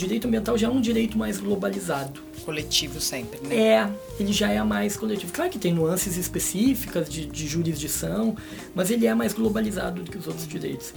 direito 0.00 0.26
ambiental 0.26 0.56
já 0.56 0.66
é 0.66 0.70
um 0.70 0.80
direito 0.80 1.18
mais 1.18 1.38
globalizado. 1.38 2.20
Coletivo 2.44 3.00
sempre, 3.00 3.38
né? 3.46 3.54
É, 3.54 3.90
ele 4.18 4.32
já 4.32 4.50
é 4.50 4.62
mais 4.62 4.96
coletivo. 4.96 5.32
Claro 5.32 5.50
que 5.50 5.58
tem 5.58 5.72
nuances 5.74 6.16
específicas 6.16 7.08
de, 7.08 7.26
de 7.26 7.46
jurisdição, 7.46 8.34
mas 8.74 8.90
ele 8.90 9.06
é 9.06 9.14
mais 9.14 9.34
globalizado 9.34 10.02
do 10.02 10.10
que 10.10 10.16
os 10.16 10.26
outros 10.26 10.48
direitos. 10.48 10.94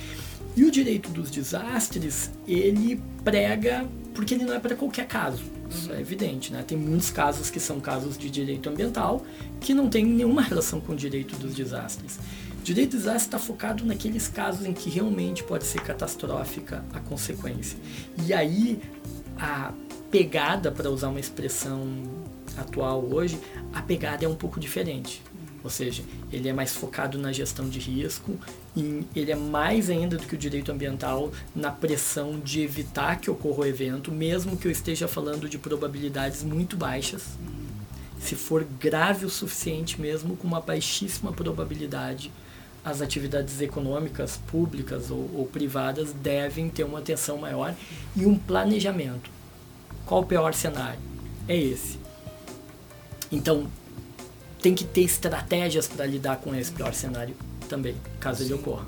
E 0.55 0.63
o 0.63 0.71
direito 0.71 1.09
dos 1.09 1.29
desastres, 1.29 2.31
ele 2.47 3.01
prega 3.23 3.85
porque 4.13 4.35
ele 4.35 4.45
não 4.45 4.53
é 4.53 4.59
para 4.59 4.75
qualquer 4.75 5.07
caso. 5.07 5.43
Isso 5.69 5.91
é 5.91 5.99
evidente, 5.99 6.53
né? 6.53 6.63
Tem 6.65 6.77
muitos 6.77 7.09
casos 7.09 7.49
que 7.49 7.59
são 7.59 7.79
casos 7.79 8.17
de 8.17 8.29
direito 8.29 8.69
ambiental 8.69 9.25
que 9.59 9.73
não 9.73 9.89
tem 9.89 10.05
nenhuma 10.05 10.41
relação 10.41 10.79
com 10.79 10.93
o 10.93 10.95
direito 10.95 11.35
dos 11.37 11.55
desastres. 11.55 12.19
O 12.63 12.65
direito 12.65 12.91
dos 12.91 13.01
desastres 13.01 13.25
está 13.25 13.37
focado 13.37 13.83
naqueles 13.83 14.29
casos 14.29 14.65
em 14.65 14.71
que 14.71 14.89
realmente 14.89 15.43
pode 15.43 15.65
ser 15.65 15.81
catastrófica 15.81 16.81
a 16.93 16.99
consequência. 17.01 17.77
E 18.25 18.33
aí 18.33 18.81
a 19.37 19.73
pegada, 20.09 20.71
para 20.71 20.89
usar 20.89 21.09
uma 21.09 21.19
expressão 21.19 21.85
atual 22.55 23.03
hoje, 23.03 23.37
a 23.73 23.81
pegada 23.81 24.23
é 24.23 24.29
um 24.29 24.35
pouco 24.35 24.61
diferente. 24.61 25.21
Ou 25.61 25.69
seja, 25.69 26.03
ele 26.31 26.47
é 26.47 26.53
mais 26.53 26.73
focado 26.73 27.17
na 27.17 27.33
gestão 27.33 27.67
de 27.67 27.79
risco 27.79 28.39
e 28.77 29.05
ele 29.13 29.33
é 29.33 29.35
mais 29.35 29.89
ainda 29.89 30.15
do 30.15 30.25
que 30.25 30.35
o 30.35 30.37
direito 30.37 30.71
ambiental 30.71 31.33
na 31.53 31.69
pressão 31.69 32.39
de 32.39 32.61
evitar 32.61 33.19
que 33.19 33.29
ocorra 33.29 33.63
o 33.63 33.65
evento, 33.65 34.09
mesmo 34.09 34.55
que 34.55 34.69
eu 34.69 34.71
esteja 34.71 35.05
falando 35.05 35.49
de 35.49 35.57
probabilidades 35.57 36.43
muito 36.43 36.77
baixas. 36.77 37.25
Se 38.21 38.35
for 38.35 38.63
grave 38.63 39.25
o 39.25 39.29
suficiente 39.29 39.99
mesmo, 39.99 40.37
com 40.37 40.47
uma 40.47 40.61
baixíssima 40.61 41.33
probabilidade, 41.33 42.31
as 42.83 43.01
atividades 43.01 43.61
econômicas, 43.61 44.37
públicas 44.47 45.09
ou, 45.09 45.29
ou 45.33 45.45
privadas 45.45 46.11
devem 46.11 46.69
ter 46.69 46.83
uma 46.83 46.99
atenção 46.99 47.37
maior 47.37 47.73
e 48.15 48.25
um 48.25 48.37
planejamento. 48.37 49.29
Qual 50.05 50.21
o 50.21 50.25
pior 50.25 50.53
cenário? 50.53 50.99
É 51.47 51.55
esse. 51.55 51.97
Então, 53.31 53.67
tem 54.61 54.75
que 54.75 54.83
ter 54.83 55.01
estratégias 55.01 55.87
para 55.87 56.05
lidar 56.05 56.37
com 56.37 56.53
esse 56.55 56.71
pior 56.71 56.93
cenário 56.93 57.35
também, 57.67 57.95
caso 58.19 58.39
Sim. 58.39 58.45
ele 58.45 58.53
ocorra. 58.53 58.85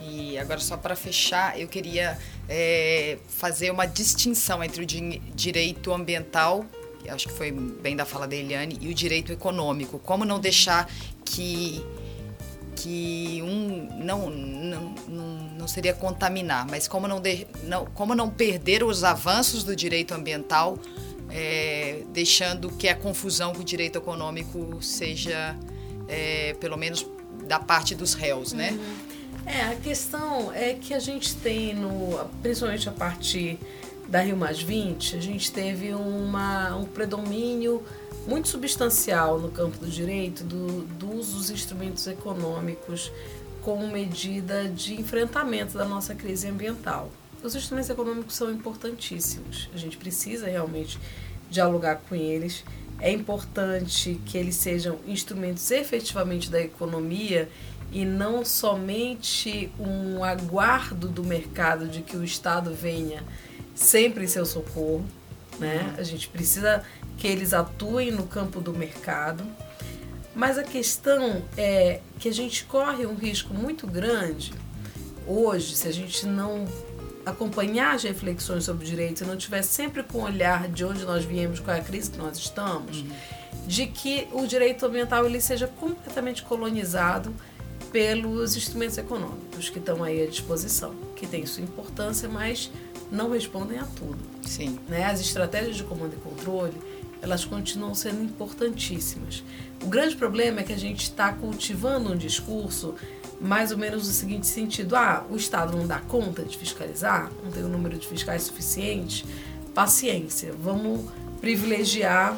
E 0.00 0.36
agora, 0.38 0.60
só 0.60 0.76
para 0.76 0.94
fechar, 0.94 1.58
eu 1.58 1.66
queria 1.66 2.18
é, 2.48 3.18
fazer 3.26 3.70
uma 3.70 3.86
distinção 3.86 4.62
entre 4.62 4.82
o 4.82 4.86
di 4.86 5.18
direito 5.34 5.92
ambiental, 5.92 6.64
acho 7.08 7.28
que 7.28 7.34
foi 7.34 7.50
bem 7.50 7.96
da 7.96 8.04
fala 8.04 8.26
da 8.26 8.36
Eliane, 8.36 8.78
e 8.80 8.88
o 8.88 8.94
direito 8.94 9.32
econômico. 9.32 9.98
Como 9.98 10.24
não 10.24 10.38
deixar 10.38 10.90
que 11.24 11.82
que 12.76 13.40
um 13.42 13.88
não, 14.04 14.30
não, 14.30 14.94
não, 15.58 15.68
seria 15.68 15.94
contaminar, 15.94 16.66
mas 16.68 16.88
como 16.88 17.08
não, 17.08 17.20
de, 17.20 17.46
não, 17.64 17.86
como 17.86 18.14
não 18.14 18.28
perder 18.28 18.82
os 18.82 19.04
avanços 19.04 19.64
do 19.64 19.74
direito 19.74 20.12
ambiental 20.14 20.78
é, 21.30 22.02
deixando 22.12 22.70
que 22.70 22.88
a 22.88 22.94
confusão 22.94 23.52
com 23.52 23.60
o 23.60 23.64
direito 23.64 23.98
econômico 23.98 24.80
seja, 24.80 25.56
é, 26.08 26.54
pelo 26.60 26.76
menos, 26.76 27.06
da 27.46 27.58
parte 27.58 27.94
dos 27.94 28.14
réus, 28.14 28.52
né? 28.52 28.70
Uhum. 28.70 29.14
É, 29.46 29.60
a 29.62 29.74
questão 29.74 30.52
é 30.52 30.74
que 30.74 30.94
a 30.94 30.98
gente 30.98 31.34
tem, 31.36 31.74
no, 31.74 32.18
principalmente 32.40 32.88
a 32.88 32.92
partir 32.92 33.58
da 34.14 34.20
Rio 34.20 34.36
Mais 34.36 34.62
20, 34.62 35.16
a 35.16 35.20
gente 35.20 35.50
teve 35.50 35.92
uma, 35.92 36.76
um 36.76 36.84
predomínio 36.84 37.82
muito 38.28 38.46
substancial 38.46 39.40
no 39.40 39.50
campo 39.50 39.76
do 39.76 39.88
direito 39.88 40.44
do, 40.44 40.82
do 40.82 41.10
uso 41.14 41.36
dos 41.36 41.50
instrumentos 41.50 42.06
econômicos 42.06 43.10
como 43.60 43.88
medida 43.88 44.68
de 44.68 44.94
enfrentamento 44.94 45.76
da 45.76 45.84
nossa 45.84 46.14
crise 46.14 46.46
ambiental. 46.46 47.10
Os 47.42 47.56
instrumentos 47.56 47.90
econômicos 47.90 48.36
são 48.36 48.52
importantíssimos. 48.52 49.68
A 49.74 49.76
gente 49.76 49.96
precisa 49.96 50.46
realmente 50.46 50.96
dialogar 51.50 51.96
com 52.08 52.14
eles. 52.14 52.62
É 53.00 53.10
importante 53.10 54.20
que 54.26 54.38
eles 54.38 54.54
sejam 54.54 55.00
instrumentos 55.08 55.68
efetivamente 55.72 56.52
da 56.52 56.60
economia 56.60 57.48
e 57.90 58.04
não 58.04 58.44
somente 58.44 59.72
um 59.76 60.22
aguardo 60.22 61.08
do 61.08 61.24
mercado 61.24 61.88
de 61.88 62.00
que 62.00 62.16
o 62.16 62.22
Estado 62.22 62.72
venha 62.72 63.24
sempre 63.74 64.24
em 64.24 64.28
seu 64.28 64.46
socorro. 64.46 65.04
Né? 65.58 65.94
A 65.98 66.02
gente 66.02 66.28
precisa 66.28 66.84
que 67.16 67.26
eles 67.26 67.52
atuem 67.52 68.10
no 68.10 68.26
campo 68.26 68.60
do 68.60 68.72
mercado. 68.72 69.44
Mas 70.34 70.58
a 70.58 70.64
questão 70.64 71.44
é 71.56 72.00
que 72.18 72.28
a 72.28 72.32
gente 72.32 72.64
corre 72.64 73.06
um 73.06 73.14
risco 73.14 73.54
muito 73.54 73.86
grande 73.86 74.52
hoje, 75.26 75.76
se 75.76 75.88
a 75.88 75.92
gente 75.92 76.26
não 76.26 76.66
acompanhar 77.24 77.94
as 77.94 78.02
reflexões 78.02 78.64
sobre 78.64 78.84
direitos 78.84 79.22
e 79.22 79.24
não 79.24 79.36
tiver 79.36 79.62
sempre 79.62 80.02
com 80.02 80.18
o 80.18 80.22
olhar 80.24 80.68
de 80.68 80.84
onde 80.84 81.04
nós 81.04 81.24
viemos, 81.24 81.60
qual 81.60 81.76
é 81.76 81.80
a 81.80 81.82
crise 81.82 82.10
que 82.10 82.18
nós 82.18 82.36
estamos, 82.36 82.98
uhum. 82.98 83.08
de 83.66 83.86
que 83.86 84.28
o 84.32 84.46
direito 84.46 84.84
ambiental 84.84 85.24
ele 85.24 85.40
seja 85.40 85.66
completamente 85.66 86.42
colonizado 86.42 87.34
pelos 87.94 88.56
instrumentos 88.56 88.98
econômicos 88.98 89.70
que 89.70 89.78
estão 89.78 90.02
aí 90.02 90.20
à 90.20 90.26
disposição, 90.26 90.92
que 91.14 91.28
têm 91.28 91.46
sua 91.46 91.62
importância, 91.62 92.28
mas 92.28 92.68
não 93.08 93.30
respondem 93.30 93.78
a 93.78 93.84
tudo. 93.84 94.18
Sim. 94.42 94.80
Né? 94.88 95.04
As 95.04 95.20
estratégias 95.20 95.76
de 95.76 95.84
comando 95.84 96.12
e 96.14 96.16
controle, 96.16 96.74
elas 97.22 97.44
continuam 97.44 97.94
sendo 97.94 98.20
importantíssimas. 98.20 99.44
O 99.80 99.86
grande 99.86 100.16
problema 100.16 100.58
é 100.58 100.64
que 100.64 100.72
a 100.72 100.76
gente 100.76 101.04
está 101.04 101.32
cultivando 101.34 102.12
um 102.12 102.16
discurso 102.16 102.96
mais 103.40 103.70
ou 103.70 103.78
menos 103.78 104.08
no 104.08 104.12
seguinte 104.12 104.48
sentido: 104.48 104.96
ah, 104.96 105.24
o 105.30 105.36
Estado 105.36 105.76
não 105.76 105.86
dá 105.86 106.00
conta 106.00 106.42
de 106.42 106.58
fiscalizar, 106.58 107.30
não 107.44 107.52
tem 107.52 107.62
o 107.62 107.66
um 107.66 107.70
número 107.70 107.96
de 107.96 108.08
fiscais 108.08 108.42
suficiente. 108.42 109.24
Paciência, 109.72 110.52
vamos 110.60 111.08
privilegiar 111.40 112.36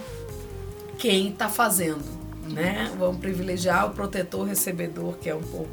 quem 0.99 1.31
está 1.31 1.49
fazendo, 1.49 2.05
né? 2.49 2.93
Vamos 2.99 3.19
privilegiar 3.19 3.87
o 3.87 3.91
protetor 3.91 4.47
recebedor, 4.47 5.17
que 5.19 5.29
é 5.29 5.35
um 5.35 5.43
pouco 5.43 5.71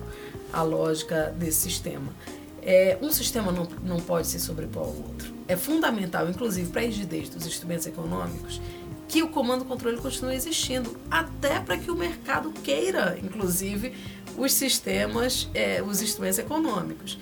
a 0.52 0.62
lógica 0.62 1.34
desse 1.38 1.62
sistema. 1.62 2.14
É, 2.62 2.98
um 3.02 3.12
sistema 3.12 3.52
não, 3.52 3.68
não 3.84 4.00
pode 4.00 4.28
se 4.28 4.40
sobrepor 4.40 4.84
ao 4.84 4.90
outro. 4.90 5.34
É 5.48 5.58
fundamental, 5.58 6.30
inclusive, 6.30 6.70
para 6.70 6.82
a 6.82 6.86
rigidez 6.86 7.28
dos 7.30 7.46
instrumentos 7.46 7.86
econômicos, 7.86 8.62
que 9.08 9.22
o 9.22 9.28
comando 9.28 9.66
controle 9.66 9.98
continue 9.98 10.34
existindo, 10.34 10.98
até 11.12 11.60
para 11.60 11.78
que 11.78 11.92
o 11.92 11.96
mercado 11.96 12.52
queira, 12.64 13.18
inclusive, 13.22 13.94
os 14.38 14.54
sistemas, 14.54 15.50
é, 15.54 15.84
os 15.84 16.02
instrumentos 16.02 16.40
econômicos. 16.40 17.20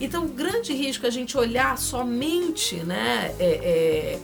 Então, 0.00 0.24
o 0.24 0.28
grande 0.28 0.72
risco 0.72 1.04
é 1.06 1.08
a 1.08 1.12
gente 1.12 1.36
olhar 1.36 1.76
somente 1.78 2.76
né, 2.76 3.34
é, 3.38 3.44
é, 3.44 4.20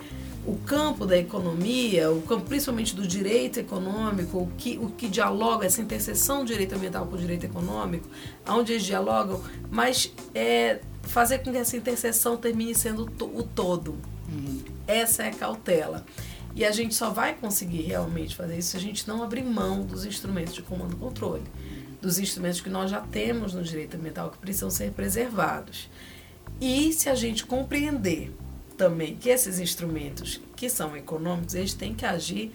o 0.51 0.57
campo 0.67 1.07
da 1.07 1.17
economia, 1.17 2.11
o 2.11 2.23
campo 2.23 2.47
principalmente 2.47 2.95
do 2.95 3.07
direito 3.07 3.61
econômico, 3.61 4.39
o 4.39 4.47
que, 4.59 4.77
o 4.79 4.89
que 4.91 5.09
dialoga, 5.09 5.65
essa 5.65 5.81
interseção 5.81 6.41
do 6.41 6.47
direito 6.47 6.75
ambiental 6.75 7.07
com 7.07 7.15
o 7.15 7.19
direito 7.19 7.45
econômico, 7.45 8.09
onde 8.49 8.73
eles 8.73 8.85
dialogam, 8.85 9.41
mas 9.71 10.13
é, 10.35 10.81
fazer 11.03 11.39
com 11.39 11.53
que 11.53 11.57
essa 11.57 11.77
interseção 11.77 12.37
termine 12.37 12.75
sendo 12.75 13.05
o 13.21 13.43
todo. 13.45 13.93
Uhum. 14.29 14.61
Essa 14.89 15.23
é 15.23 15.29
a 15.29 15.35
cautela. 15.35 16.05
E 16.53 16.65
a 16.65 16.73
gente 16.73 16.97
só 16.97 17.11
vai 17.11 17.35
conseguir 17.35 17.83
realmente 17.83 18.35
fazer 18.35 18.59
isso 18.59 18.71
se 18.71 18.77
a 18.77 18.81
gente 18.81 19.07
não 19.07 19.23
abrir 19.23 19.45
mão 19.45 19.83
dos 19.83 20.05
instrumentos 20.05 20.53
de 20.53 20.63
comando 20.63 20.95
e 20.95 20.97
controle 20.97 21.45
dos 22.01 22.19
instrumentos 22.19 22.61
que 22.61 22.71
nós 22.71 22.91
já 22.91 23.01
temos 23.01 23.55
no 23.55 23.63
direito 23.63 23.97
ambiental 23.97 24.31
que 24.31 24.39
precisam 24.39 24.71
ser 24.71 24.91
preservados. 24.91 25.89
E 26.61 26.93
se 26.93 27.09
a 27.09 27.15
gente 27.15 27.47
compreender 27.47 28.33
também 28.81 29.15
que 29.15 29.29
esses 29.29 29.59
instrumentos 29.59 30.41
que 30.57 30.71
são 30.71 30.97
econômicos, 30.97 31.55
eles 31.55 31.75
têm 31.75 31.93
que 31.93 32.07
agir 32.07 32.51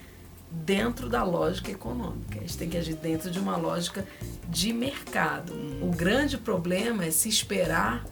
dentro 0.50 1.08
da 1.08 1.22
lógica 1.22 1.70
econômica. 1.70 2.38
Eles 2.38 2.56
têm 2.56 2.68
que 2.68 2.76
agir 2.76 2.96
dentro 2.96 3.30
de 3.30 3.38
uma 3.38 3.56
lógica 3.56 4.04
de 4.48 4.72
mercado. 4.72 5.52
O 5.80 5.88
grande 5.94 6.36
problema 6.36 7.04
é 7.04 7.12
se 7.12 7.28
esperar 7.28 8.04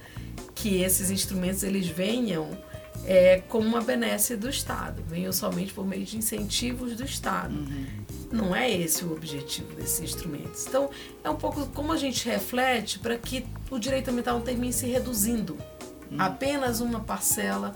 que 0.54 0.80
esses 0.80 1.10
instrumentos 1.10 1.64
eles 1.64 1.88
venham 1.88 2.56
é, 3.04 3.42
como 3.48 3.66
uma 3.66 3.80
benesse 3.80 4.36
do 4.36 4.48
Estado, 4.48 5.02
venham 5.08 5.32
somente 5.32 5.74
por 5.74 5.84
meio 5.84 6.04
de 6.04 6.16
incentivos 6.16 6.94
do 6.94 7.02
Estado. 7.02 7.52
Uhum. 7.52 7.86
Não 8.30 8.54
é 8.54 8.70
esse 8.70 9.04
o 9.04 9.12
objetivo 9.12 9.74
desses 9.74 9.98
instrumentos. 9.98 10.68
Então, 10.68 10.88
é 11.24 11.28
um 11.28 11.36
pouco 11.36 11.66
como 11.66 11.90
a 11.90 11.96
gente 11.96 12.28
reflete 12.28 13.00
para 13.00 13.18
que 13.18 13.44
o 13.72 13.76
direito 13.76 14.08
ambiental 14.08 14.38
não 14.38 14.44
termine 14.44 14.72
se 14.72 14.86
reduzindo. 14.86 15.58
Uhum. 16.12 16.20
Apenas 16.20 16.80
uma 16.80 17.00
parcela 17.00 17.74